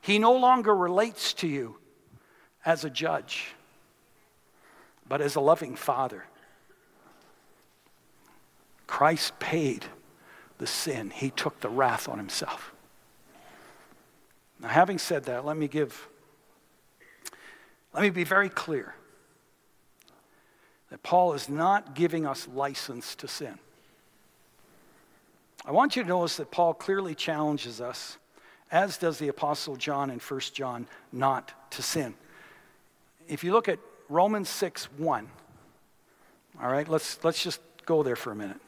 [0.00, 1.76] He no longer relates to you
[2.64, 3.54] as a judge,
[5.10, 6.24] but as a loving father.
[8.86, 9.84] Christ paid
[10.58, 12.72] the sin, he took the wrath on himself.
[14.60, 16.08] Now, having said that, let me give,
[17.92, 18.94] let me be very clear
[20.90, 23.58] that Paul is not giving us license to sin.
[25.64, 28.16] I want you to notice that Paul clearly challenges us,
[28.70, 32.14] as does the Apostle John in 1 John, not to sin.
[33.26, 33.78] If you look at
[34.10, 35.28] Romans 6 1,
[36.60, 38.60] all right, let's, let's just go there for a minute.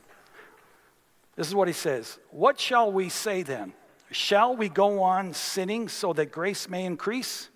[1.35, 3.75] This is what he says What shall we say then?
[4.13, 7.49] Shall we go on sinning so that grace may increase?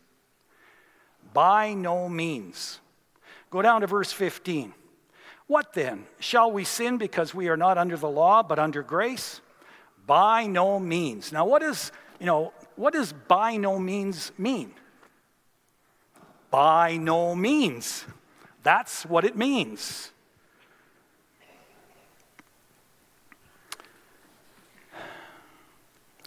[1.32, 2.80] By no means.
[3.50, 4.72] Go down to verse 15.
[5.46, 6.06] What then?
[6.18, 9.40] Shall we sin because we are not under the law but under grace?
[10.06, 11.30] By no means.
[11.30, 14.72] Now, what is, you know, what does by no means mean?
[16.50, 18.04] By no means.
[18.62, 20.10] That's what it means.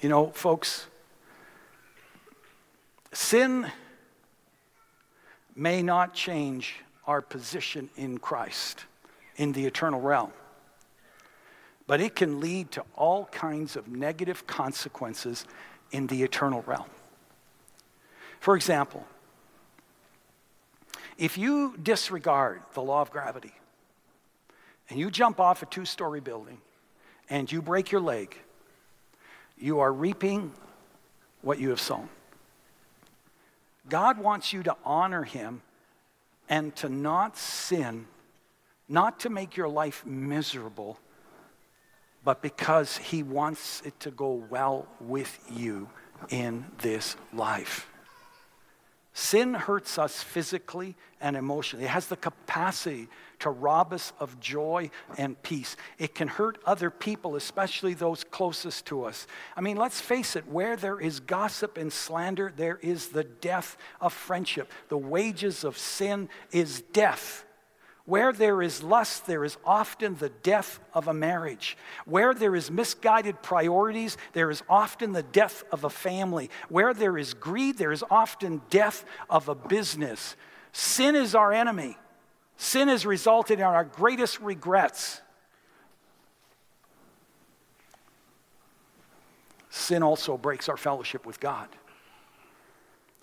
[0.01, 0.87] You know, folks,
[3.11, 3.69] sin
[5.55, 8.85] may not change our position in Christ
[9.35, 10.31] in the eternal realm.
[11.85, 15.45] But it can lead to all kinds of negative consequences
[15.91, 16.89] in the eternal realm.
[18.39, 19.05] For example,
[21.19, 23.53] if you disregard the law of gravity
[24.89, 26.59] and you jump off a two story building
[27.29, 28.35] and you break your leg,
[29.57, 30.51] you are reaping
[31.41, 32.09] what you have sown.
[33.89, 35.61] God wants you to honor Him
[36.47, 38.07] and to not sin
[38.89, 40.97] not to make your life miserable,
[42.25, 45.87] but because He wants it to go well with you
[46.29, 47.87] in this life.
[49.19, 51.83] Sin hurts us physically and emotionally.
[51.83, 55.75] It has the capacity to rob us of joy and peace.
[55.97, 59.27] It can hurt other people, especially those closest to us.
[59.57, 63.75] I mean, let's face it where there is gossip and slander, there is the death
[63.99, 64.71] of friendship.
[64.87, 67.43] The wages of sin is death.
[68.09, 71.77] Where there is lust, there is often the death of a marriage.
[72.05, 76.49] Where there is misguided priorities, there is often the death of a family.
[76.69, 80.35] Where there is greed, there is often death of a business.
[80.71, 81.99] Sin is our enemy.
[82.57, 85.21] Sin has resulted in our greatest regrets.
[89.69, 91.69] Sin also breaks our fellowship with God.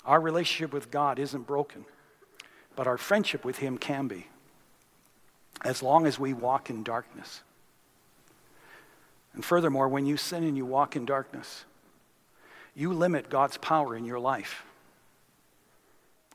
[0.05, 1.87] Our relationship with God isn't broken,
[2.77, 4.29] but our friendship with Him can be
[5.65, 7.43] as long as we walk in darkness.
[9.35, 11.65] And furthermore, when you sin and you walk in darkness,
[12.75, 14.65] you limit God's power in your life.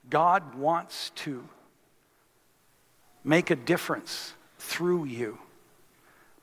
[0.09, 1.47] God wants to
[3.23, 5.37] make a difference through you.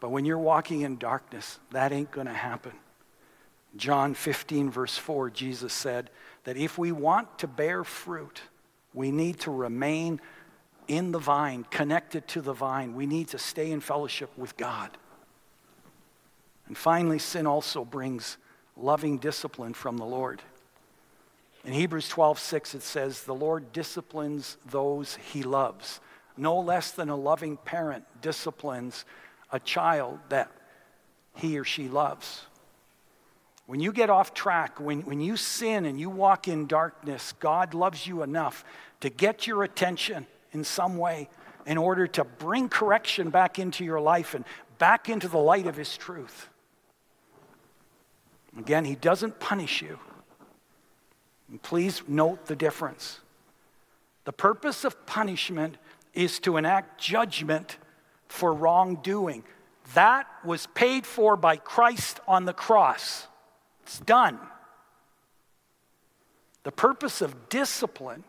[0.00, 2.72] But when you're walking in darkness, that ain't going to happen.
[3.76, 6.10] John 15, verse 4, Jesus said
[6.44, 8.40] that if we want to bear fruit,
[8.94, 10.20] we need to remain
[10.88, 12.94] in the vine, connected to the vine.
[12.94, 14.90] We need to stay in fellowship with God.
[16.66, 18.38] And finally, sin also brings
[18.76, 20.42] loving discipline from the Lord.
[21.64, 26.00] In Hebrews 12, 6, it says, The Lord disciplines those he loves.
[26.36, 29.04] No less than a loving parent disciplines
[29.50, 30.50] a child that
[31.34, 32.46] he or she loves.
[33.66, 37.74] When you get off track, when, when you sin and you walk in darkness, God
[37.74, 38.64] loves you enough
[39.00, 41.28] to get your attention in some way
[41.66, 44.44] in order to bring correction back into your life and
[44.78, 46.48] back into the light of His truth.
[48.58, 49.98] Again, He doesn't punish you.
[51.50, 53.20] And please note the difference.
[54.24, 55.76] The purpose of punishment
[56.14, 57.78] is to enact judgment
[58.28, 59.44] for wrongdoing.
[59.94, 63.26] That was paid for by Christ on the cross.
[63.82, 64.38] It's done.
[66.64, 68.24] The purpose of discipline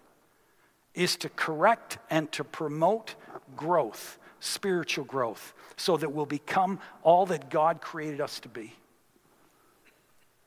[0.99, 3.15] is to correct and to promote
[3.55, 8.73] growth, spiritual growth, so that we'll become all that God created us to be.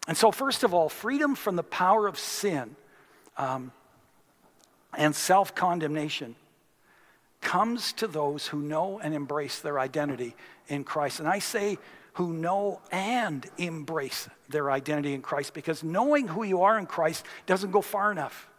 [0.06, 2.76] And so, first of all, freedom from the power of sin
[3.38, 3.72] um,
[4.94, 6.36] and self condemnation
[7.40, 10.36] comes to those who know and embrace their identity
[10.68, 11.18] in Christ.
[11.18, 11.78] And I say,
[12.14, 17.24] who know and embrace their identity in Christ because knowing who you are in Christ
[17.46, 18.50] doesn't go far enough.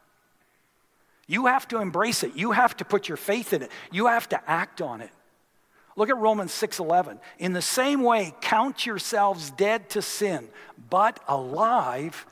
[1.27, 2.35] You have to embrace it.
[2.35, 3.71] You have to put your faith in it.
[3.91, 5.11] You have to act on it.
[5.95, 7.19] Look at Romans 6:11.
[7.37, 10.49] In the same way, count yourselves dead to sin,
[10.89, 12.25] but alive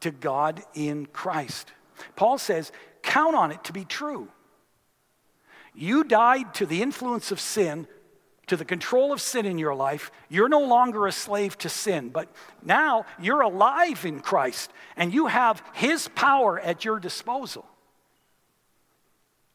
[0.00, 1.72] to God in Christ.
[2.14, 2.70] Paul says,
[3.02, 4.28] count on it to be true.
[5.74, 7.86] You died to the influence of sin,
[8.46, 10.10] to the control of sin in your life.
[10.28, 12.28] You're no longer a slave to sin, but
[12.62, 17.66] now you're alive in Christ and you have His power at your disposal.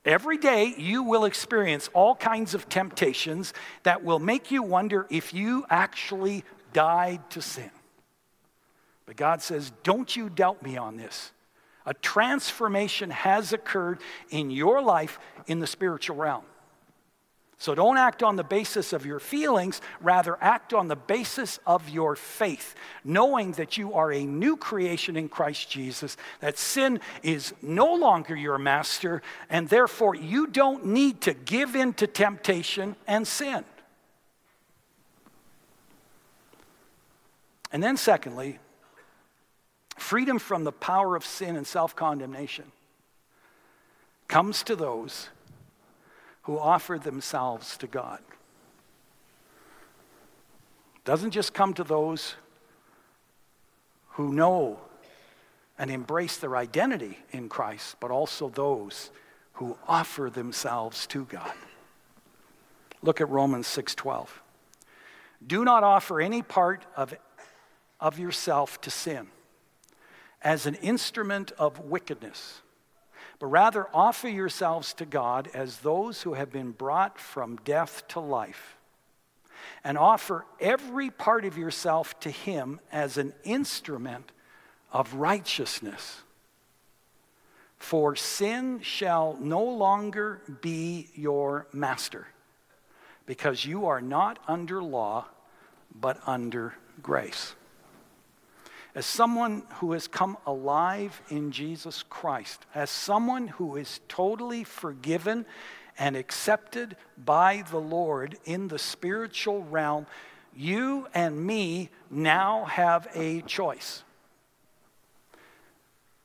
[0.06, 5.34] Every day, you will experience all kinds of temptations that will make you wonder if
[5.34, 6.44] you actually
[6.74, 7.72] died to sin.
[9.06, 11.32] But God says, Don't you doubt me on this.
[11.86, 14.00] A transformation has occurred
[14.30, 16.44] in your life in the spiritual realm.
[17.64, 21.88] So don't act on the basis of your feelings, rather, act on the basis of
[21.88, 27.54] your faith, knowing that you are a new creation in Christ Jesus, that sin is
[27.62, 33.26] no longer your master, and therefore you don't need to give in to temptation and
[33.26, 33.64] sin.
[37.72, 38.60] And then, secondly,
[39.96, 42.74] freedom from the power of sin and self condemnation
[44.28, 45.30] comes to those
[46.44, 48.20] who offer themselves to God.
[51.06, 52.36] Doesn't just come to those
[54.12, 54.80] who know
[55.78, 59.10] and embrace their identity in Christ, but also those
[59.54, 61.54] who offer themselves to God.
[63.02, 64.42] Look at Romans 6:12.
[65.46, 67.14] Do not offer any part of,
[68.00, 69.30] of yourself to sin
[70.42, 72.63] as an instrument of wickedness
[73.40, 78.20] but rather offer yourselves to God as those who have been brought from death to
[78.20, 78.78] life.
[79.84, 84.32] And offer every part of yourself to Him as an instrument
[84.92, 86.22] of righteousness.
[87.78, 92.28] For sin shall no longer be your master,
[93.26, 95.26] because you are not under law,
[95.94, 97.56] but under grace
[98.96, 105.46] as someone who has come alive in Jesus Christ, as someone who is totally forgiven
[105.98, 110.06] and accepted by the Lord in the spiritual realm,
[110.56, 114.04] you and me now have a choice.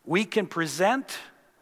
[0.05, 1.19] We can present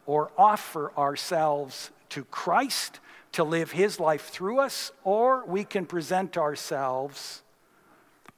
[0.06, 3.00] or offer ourselves to Christ
[3.32, 7.42] to live his life through us, or we can present ourselves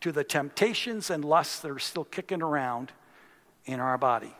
[0.00, 2.92] to the temptations and lusts that are still kicking around
[3.64, 4.34] in our body.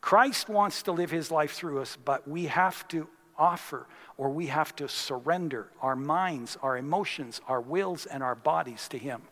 [0.00, 3.86] Christ wants to live his life through us, but we have to offer
[4.16, 8.98] or we have to surrender our minds, our emotions, our wills, and our bodies to
[8.98, 9.22] him.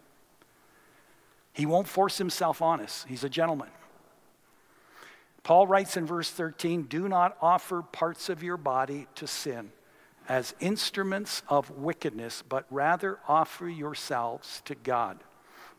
[1.53, 3.69] He won't force himself on us, he's a gentleman.
[5.45, 9.71] Paul writes in verse 13 do not offer parts of your body to sin
[10.29, 15.19] as instruments of wickedness, but rather offer yourselves to God.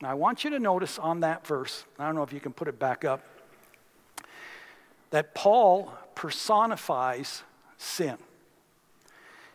[0.01, 2.53] Now, I want you to notice on that verse, I don't know if you can
[2.53, 3.23] put it back up,
[5.11, 7.43] that Paul personifies
[7.77, 8.17] sin.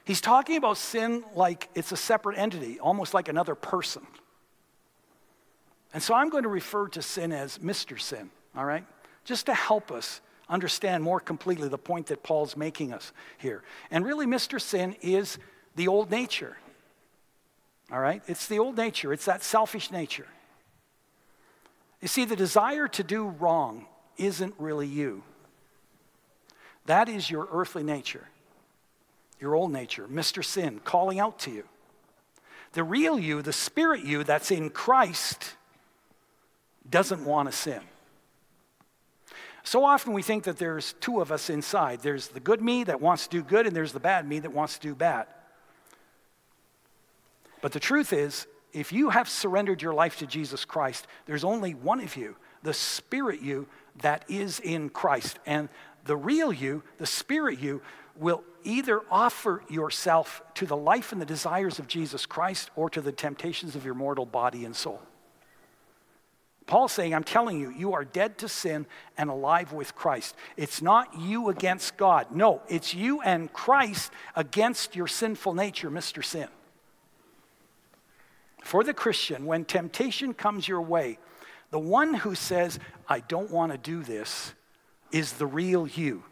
[0.05, 4.07] He's talking about sin like it's a separate entity, almost like another person.
[5.93, 8.01] And so I'm going to refer to sin as Mr.
[8.01, 8.85] Sin, all right?
[9.25, 10.21] Just to help us
[10.51, 13.63] understand more completely the point that Paul's making us here.
[13.91, 14.61] And really, Mr.
[14.61, 15.39] Sin is
[15.77, 16.57] the old nature.
[17.91, 18.23] All right?
[18.27, 20.27] It's the old nature, it's that selfish nature.
[22.03, 23.87] You see, the desire to do wrong
[24.17, 25.23] isn't really you.
[26.87, 28.27] That is your earthly nature,
[29.39, 30.45] your old nature, Mr.
[30.45, 31.65] Sin, calling out to you.
[32.73, 35.55] The real you, the spirit you that's in Christ,
[36.89, 37.81] doesn't want to sin.
[39.63, 43.01] So often we think that there's two of us inside there's the good me that
[43.01, 45.27] wants to do good, and there's the bad me that wants to do bad.
[47.61, 51.75] But the truth is, if you have surrendered your life to Jesus Christ, there's only
[51.75, 53.67] one of you, the spirit you,
[54.03, 55.39] that is in Christ.
[55.45, 55.69] And
[56.05, 57.83] the real you, the spirit you,
[58.17, 63.01] will either offer yourself to the life and the desires of Jesus Christ or to
[63.01, 65.01] the temptations of your mortal body and soul.
[66.71, 68.87] Paul's saying, I'm telling you, you are dead to sin
[69.19, 70.37] and alive with Christ.
[70.57, 72.31] It's not you against God.
[72.31, 76.25] No, it's you and Christ against your sinful nature, Mr.
[76.25, 76.47] Sin.
[78.63, 81.19] For the Christian, when temptation comes your way,
[81.73, 84.55] the one who says, I don't want to do this,
[85.11, 86.23] is the real you,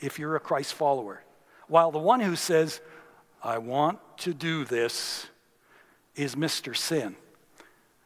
[0.00, 1.22] if you're a Christ follower.
[1.68, 2.80] While the one who says,
[3.44, 5.28] I want to do this,
[6.16, 6.76] is Mr.
[6.76, 7.14] Sin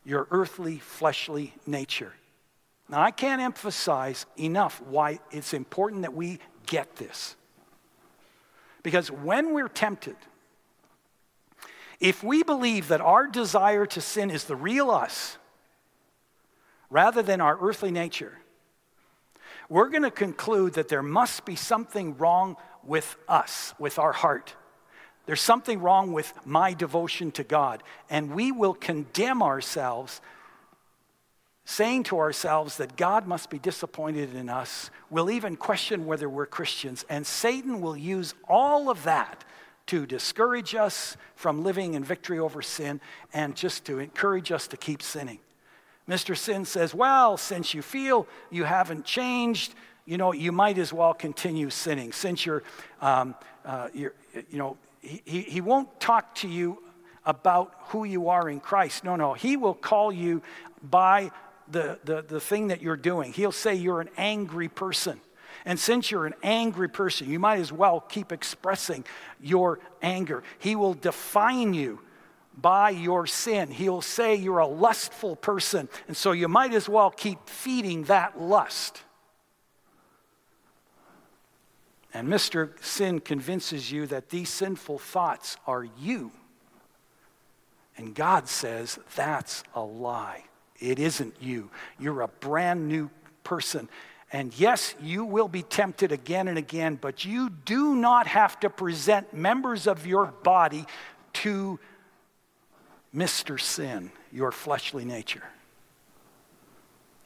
[0.05, 2.13] your earthly, fleshly nature.
[2.89, 7.37] Now, I can't emphasize enough why it's important that we get this.
[8.83, 10.17] Because when we're tempted,
[12.01, 15.39] if we believe that our desire to sin is the real us,
[16.91, 18.39] rather than our earthly nature,
[19.69, 24.55] we're going to conclude that there must be something wrong with us, with our heart.
[25.27, 27.83] There's something wrong with my devotion to God.
[28.11, 30.21] And we will condemn ourselves,
[31.65, 34.91] saying to ourselves that God must be disappointed in us.
[35.11, 37.05] We'll even question whether we're Christians.
[37.09, 39.45] And Satan will use all of that
[39.87, 43.01] to discourage us from living in victory over sin
[43.33, 45.39] and just to encourage us to keep sinning.
[46.09, 46.37] Mr.
[46.37, 51.15] Sin says, Well, since you feel you haven't changed, you know, you might as well
[51.15, 52.13] continue sinning.
[52.13, 52.65] Since you're,
[53.01, 54.15] um, uh, you're
[54.51, 56.83] you know, he, he won't talk to you
[57.25, 59.05] about who you are in Christ.
[59.05, 59.35] No, no.
[59.35, 60.43] He will call you
[60.83, 61.31] by
[61.69, 63.33] the, the, the thing that you're doing.
[63.33, 65.21] He'll say you're an angry person.
[65.65, 69.05] And since you're an angry person, you might as well keep expressing
[69.41, 70.43] your anger.
[70.59, 72.01] He will define you
[72.57, 73.71] by your sin.
[73.71, 75.89] He'll say you're a lustful person.
[76.09, 79.03] And so you might as well keep feeding that lust.
[82.15, 82.73] And Mr.
[82.85, 86.31] Sin convinces you that these sinful thoughts are you.
[87.97, 90.45] And God says that's a lie.
[90.79, 91.71] It isn't you.
[91.99, 93.11] You're a brand new
[93.45, 93.89] person.
[94.33, 98.71] And yes, you will be tempted again and again, but you do not have to
[98.71, 100.87] present members of your body
[101.35, 101.79] to
[103.15, 103.61] Mr.
[103.61, 105.45] Sin, your fleshly nature.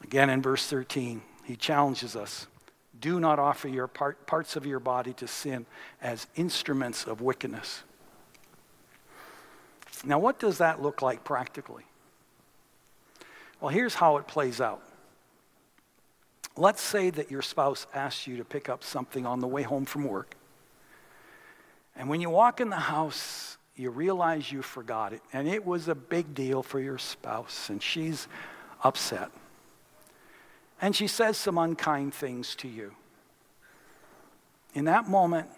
[0.03, 2.49] Again in verse 13, he challenges us
[3.01, 5.66] do not offer your part, parts of your body to sin
[6.01, 7.82] as instruments of wickedness.
[10.05, 11.84] Now, what does that look like practically?
[13.61, 14.82] Well, here's how it plays out.
[16.57, 19.84] Let's say that your spouse asks you to pick up something on the way home
[19.84, 20.34] from work.
[21.94, 25.22] And when you walk in the house, you realize you forgot it.
[25.32, 28.28] And it was a big deal for your spouse, and she's
[28.82, 29.30] upset
[30.81, 32.93] and she says some unkind things to you.
[34.74, 35.49] In that moment,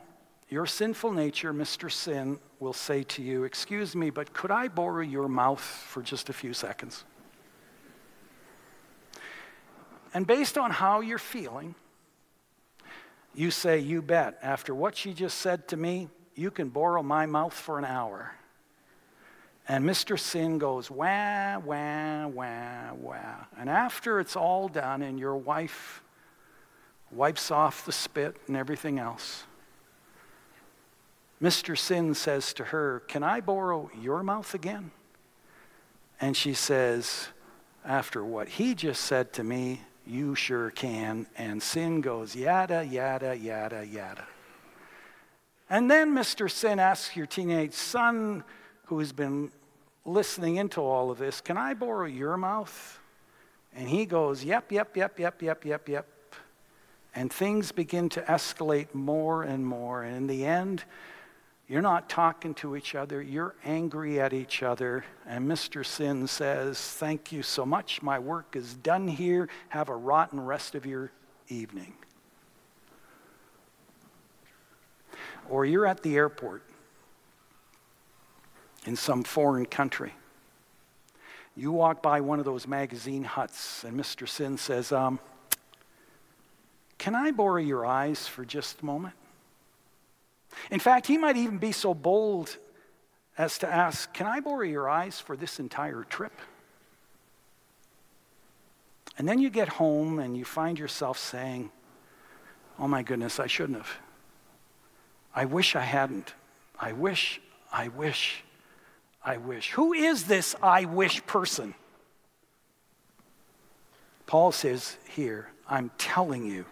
[0.49, 1.91] your sinful nature, Mr.
[1.91, 6.29] Sin, will say to you, Excuse me, but could I borrow your mouth for just
[6.29, 7.05] a few seconds?
[10.15, 11.75] And based on how you're feeling,
[13.35, 14.39] you say, You bet.
[14.43, 18.33] After what she just said to me, you can borrow my mouth for an hour.
[19.69, 20.19] And Mr.
[20.19, 23.45] Sin goes, wah, wah, wah, wah.
[23.59, 26.03] And after it's all done and your wife
[27.11, 29.45] wipes off the spit and everything else,
[31.43, 31.77] Mr.
[31.77, 34.91] Sin says to her, Can I borrow your mouth again?
[36.21, 37.29] And she says,
[37.85, 41.27] After what he just said to me, you sure can.
[41.37, 44.27] And Sin goes, Yada, yada, yada, yada.
[45.71, 46.51] And then Mr.
[46.51, 48.43] Sin asks your teenage son,
[48.89, 49.51] who has been
[50.07, 52.99] listening into all of this, Can I borrow your mouth?
[53.75, 56.07] And he goes, Yep, yep, yep, yep, yep, yep, yep.
[57.15, 60.03] And things begin to escalate more and more.
[60.03, 60.85] And in the end,
[61.69, 65.05] you're not talking to each other, you're angry at each other.
[65.27, 65.85] And Mr.
[65.85, 68.01] Sin says, Thank you so much.
[68.01, 69.51] My work is done here.
[69.69, 71.13] Have a rotten rest of your
[71.49, 71.93] evening.
[75.51, 76.63] Or you're at the airport
[78.89, 80.15] in some foreign country.
[81.55, 84.27] You walk by one of those magazine huts, and Mr.
[84.27, 85.21] Sin says, um,
[86.97, 89.13] Can I borrow your eyes for just a moment?
[90.71, 92.57] In fact, he might even be so bold
[93.37, 96.33] as to ask, Can I borrow your eyes for this entire trip?
[99.19, 101.71] And then you get home and you find yourself saying,
[102.79, 103.91] Oh my goodness, I shouldn't have.
[105.35, 106.33] I wish I hadn't.
[106.81, 108.45] I wish, I wish.
[109.25, 109.73] I wish.
[109.73, 111.75] Who is this I wish person?
[114.27, 116.67] Paul says here, I'm telling you.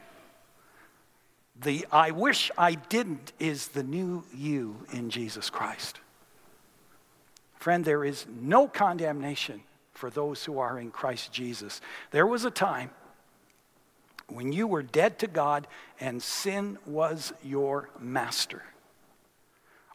[1.58, 6.00] The I wish I didn't is the new you in Jesus Christ.
[7.54, 11.80] Friend, there is no condemnation for those who are in Christ Jesus.
[12.10, 12.90] There was a time
[14.28, 15.66] when you were dead to God
[15.98, 18.62] and sin was your master.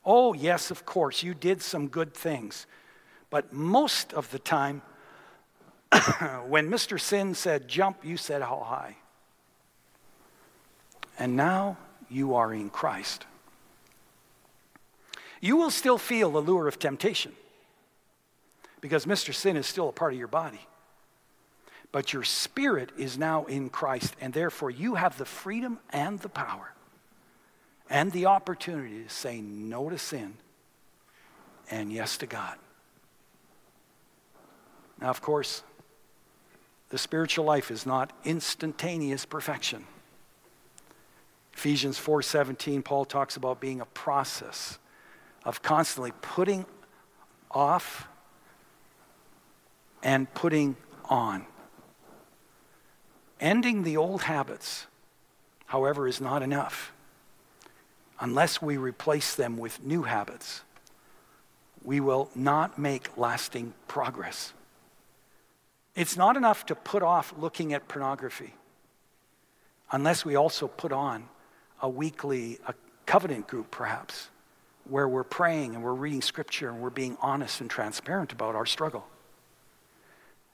[0.05, 2.65] Oh, yes, of course, you did some good things.
[3.29, 4.81] But most of the time,
[6.47, 6.99] when Mr.
[6.99, 8.97] Sin said jump, you said how high.
[11.19, 11.77] And now
[12.09, 13.25] you are in Christ.
[15.39, 17.33] You will still feel the lure of temptation
[18.79, 19.33] because Mr.
[19.33, 20.61] Sin is still a part of your body.
[21.91, 26.29] But your spirit is now in Christ, and therefore you have the freedom and the
[26.29, 26.73] power
[27.91, 30.33] and the opportunity to say no to sin
[31.69, 32.57] and yes to God.
[34.99, 35.61] Now, of course,
[36.91, 39.87] The spiritual life is not instantaneous perfection.
[41.53, 44.77] Ephesians 4:17 Paul talks about being a process
[45.45, 46.65] of constantly putting
[47.49, 48.09] off
[50.03, 50.75] and putting
[51.05, 51.45] on.
[53.39, 54.87] Ending the old habits,
[55.67, 56.91] however, is not enough.
[58.21, 60.61] Unless we replace them with new habits,
[61.83, 64.53] we will not make lasting progress.
[65.95, 68.53] It's not enough to put off looking at pornography
[69.91, 71.27] unless we also put on
[71.81, 72.75] a weekly a
[73.07, 74.29] covenant group, perhaps,
[74.87, 78.67] where we're praying and we're reading scripture and we're being honest and transparent about our
[78.67, 79.05] struggle.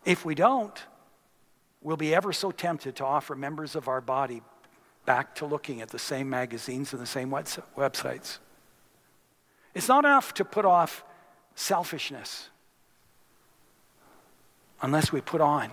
[0.06, 0.82] If we don't,
[1.82, 4.42] we'll be ever so tempted to offer members of our body
[5.08, 8.40] back to looking at the same magazines and the same websites.
[9.74, 11.04] It's not enough to put off
[11.56, 12.50] selfishness
[14.82, 15.72] unless we put on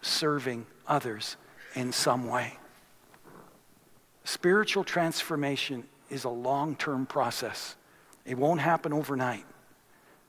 [0.00, 1.36] serving others
[1.74, 2.56] in some way.
[4.22, 7.74] Spiritual transformation is a long term process,
[8.24, 9.44] it won't happen overnight.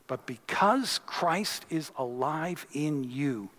[0.07, 3.49] But because Christ is alive in you,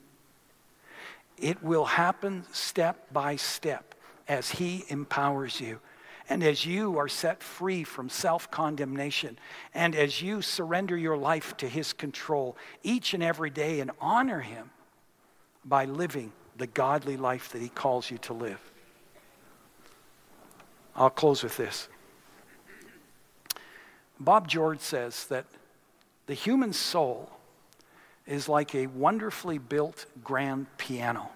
[1.38, 3.95] it will happen step by step
[4.28, 5.80] as He empowers you.
[6.28, 9.38] And as you are set free from self condemnation,
[9.74, 14.40] and as you surrender your life to His control each and every day and honor
[14.40, 14.70] Him
[15.64, 18.60] by living the godly life that He calls you to live.
[20.96, 21.88] I'll close with this.
[24.18, 25.44] Bob George says that
[26.26, 27.30] the human soul
[28.26, 31.30] is like a wonderfully built grand piano,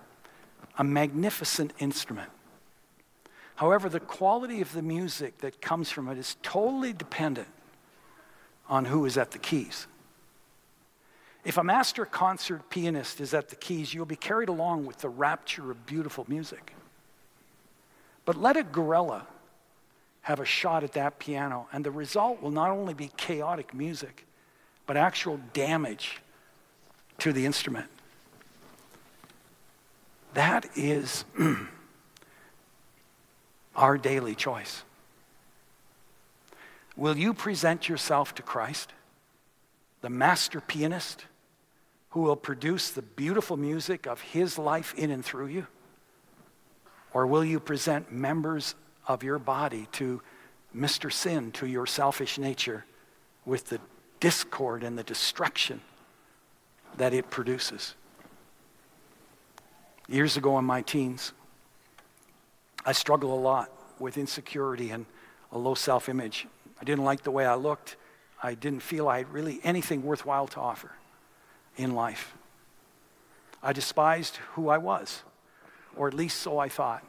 [0.79, 2.31] a magnificent instrument.
[3.61, 7.49] However, the quality of the music that comes from it is totally dependent
[8.71, 9.87] on who is at the keys.
[11.45, 15.11] If a master concert pianist is at the keys, you'll be carried along with the
[15.11, 16.73] rapture of beautiful music.
[18.25, 19.27] But let a gorilla
[20.23, 24.25] have a shot at that piano, and the result will not only be chaotic music,
[24.87, 26.23] but actual damage
[27.19, 27.89] to the instrument.
[30.33, 31.27] That is
[33.81, 34.85] our daily choice.
[36.97, 38.93] Will you present yourself to Christ,
[40.03, 41.25] the master pianist,
[42.11, 45.67] who will produce the beautiful music of his life in and through you?
[47.15, 48.75] Or will you present members
[49.09, 50.21] of your body to
[50.77, 51.11] Mr.
[51.11, 52.85] Sin, to your selfish nature,
[53.47, 53.81] with the
[54.21, 55.81] discord and the destruction
[56.99, 57.95] that it produces?
[60.07, 61.33] Years ago in my teens,
[62.85, 65.07] I struggled a lot with insecurity and
[65.53, 66.47] a low self image.
[66.81, 67.97] I didn't like the way I looked.
[68.43, 70.93] I didn't feel I had really anything worthwhile to offer
[71.77, 72.35] in life.
[73.63, 75.23] I despised who I was,
[75.95, 77.05] or at least so I thought.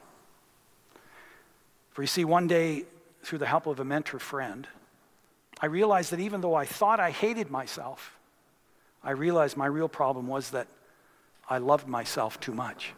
[1.91, 2.85] For you see, one day,
[3.23, 4.67] through the help of a mentor friend,
[5.61, 8.17] I realized that even though I thought I hated myself,
[9.03, 10.67] I realized my real problem was that
[11.49, 12.93] I loved myself too much.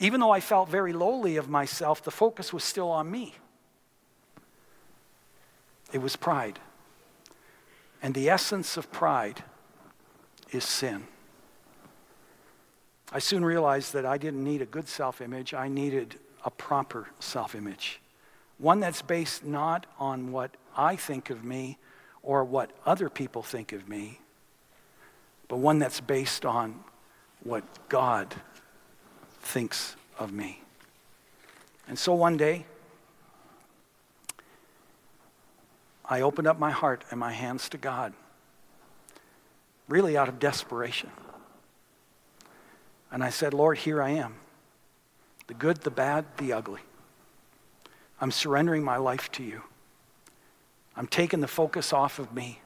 [0.00, 3.34] Even though I felt very lowly of myself, the focus was still on me.
[5.92, 6.58] It was pride.
[8.02, 9.44] And the essence of pride
[10.50, 11.06] is sin.
[13.12, 17.08] I soon realized that I didn't need a good self image, I needed a proper
[17.18, 18.00] self image.
[18.56, 21.76] One that's based not on what I think of me
[22.22, 24.20] or what other people think of me,
[25.48, 26.84] but one that's based on
[27.42, 28.34] what God
[29.50, 30.62] thinks of me.
[31.88, 32.64] And so one day,
[36.04, 38.12] I opened up my heart and my hands to God,
[39.88, 41.10] really out of desperation.
[43.10, 44.36] And I said, Lord, here I am
[45.48, 46.80] the good, the bad, the ugly.
[48.20, 49.62] I'm surrendering my life to you.
[50.96, 52.60] I'm taking the focus off of me.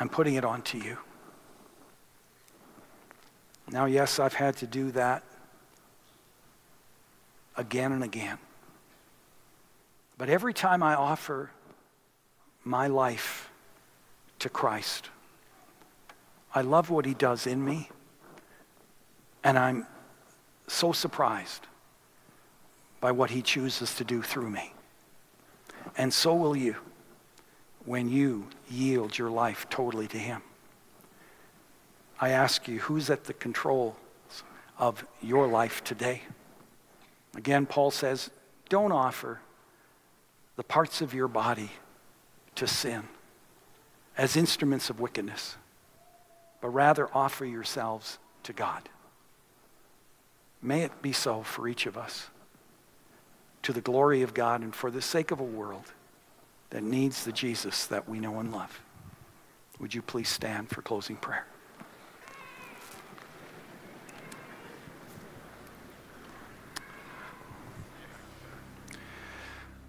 [0.00, 0.96] I'm putting it onto you.
[3.70, 5.22] Now, yes, I've had to do that
[7.56, 8.38] again and again.
[10.16, 11.50] But every time I offer
[12.64, 13.50] my life
[14.38, 15.10] to Christ,
[16.54, 17.90] I love what He does in me,
[19.44, 19.86] and I'm
[20.66, 21.66] so surprised
[23.00, 24.72] by what He chooses to do through me.
[25.96, 26.76] And so will you
[27.84, 30.42] when you yield your life totally to Him.
[32.20, 33.96] I ask you, who's at the control
[34.78, 36.22] of your life today?
[37.36, 38.30] Again, Paul says,
[38.68, 39.40] don't offer
[40.56, 41.70] the parts of your body
[42.56, 43.04] to sin
[44.16, 45.56] as instruments of wickedness,
[46.60, 48.88] but rather offer yourselves to God.
[50.60, 52.30] May it be so for each of us,
[53.62, 55.92] to the glory of God and for the sake of a world
[56.70, 58.80] that needs the Jesus that we know and love.
[59.78, 61.46] Would you please stand for closing prayer?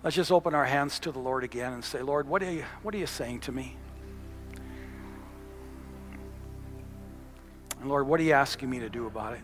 [0.03, 2.63] Let's just open our hands to the Lord again and say, Lord, what are you,
[2.83, 3.75] what are you saying to me?
[7.81, 9.41] And Lord, what are you asking me to do about it?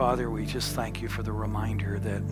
[0.00, 2.22] Father, we just thank you for the reminder that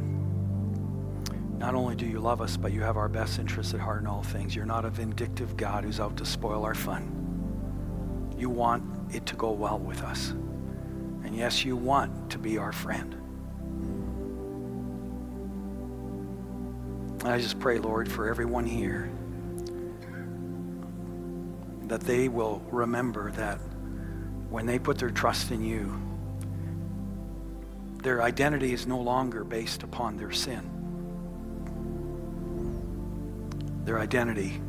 [1.59, 4.07] not only do you love us, but you have our best interests at heart in
[4.07, 4.57] all things.
[4.57, 8.33] You're not a vindictive God who's out to spoil our fun.
[8.39, 10.31] You want it to go well with us.
[10.31, 13.13] And yes, you want to be our friend.
[17.21, 19.11] And I just pray, Lord, for everyone here
[21.83, 23.59] that they will remember that
[24.49, 26.08] when they put their trust in you,
[28.09, 30.63] their identity is no longer based upon their sin.
[33.85, 34.63] Their identity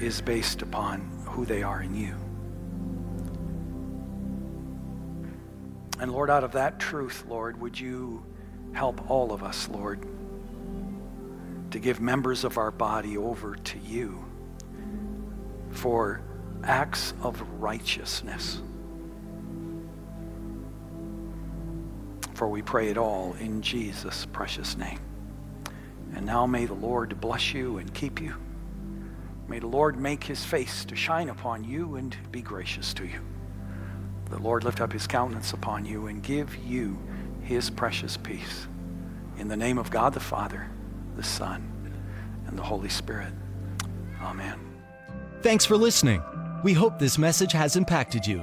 [0.00, 2.14] is based upon who they are in you.
[6.00, 8.24] And Lord, out of that truth, Lord, would you
[8.72, 10.00] help all of us, Lord,
[11.72, 14.24] to give members of our body over to you
[15.72, 16.22] for
[16.64, 18.62] acts of righteousness.
[22.40, 24.98] For we pray it all in Jesus' precious name.
[26.14, 28.34] And now may the Lord bless you and keep you.
[29.46, 33.20] May the Lord make his face to shine upon you and be gracious to you.
[34.30, 36.98] The Lord lift up his countenance upon you and give you
[37.42, 38.66] his precious peace.
[39.36, 40.66] In the name of God the Father,
[41.16, 41.70] the Son,
[42.46, 43.34] and the Holy Spirit.
[44.22, 44.58] Amen.
[45.42, 46.22] Thanks for listening.
[46.64, 48.42] We hope this message has impacted you.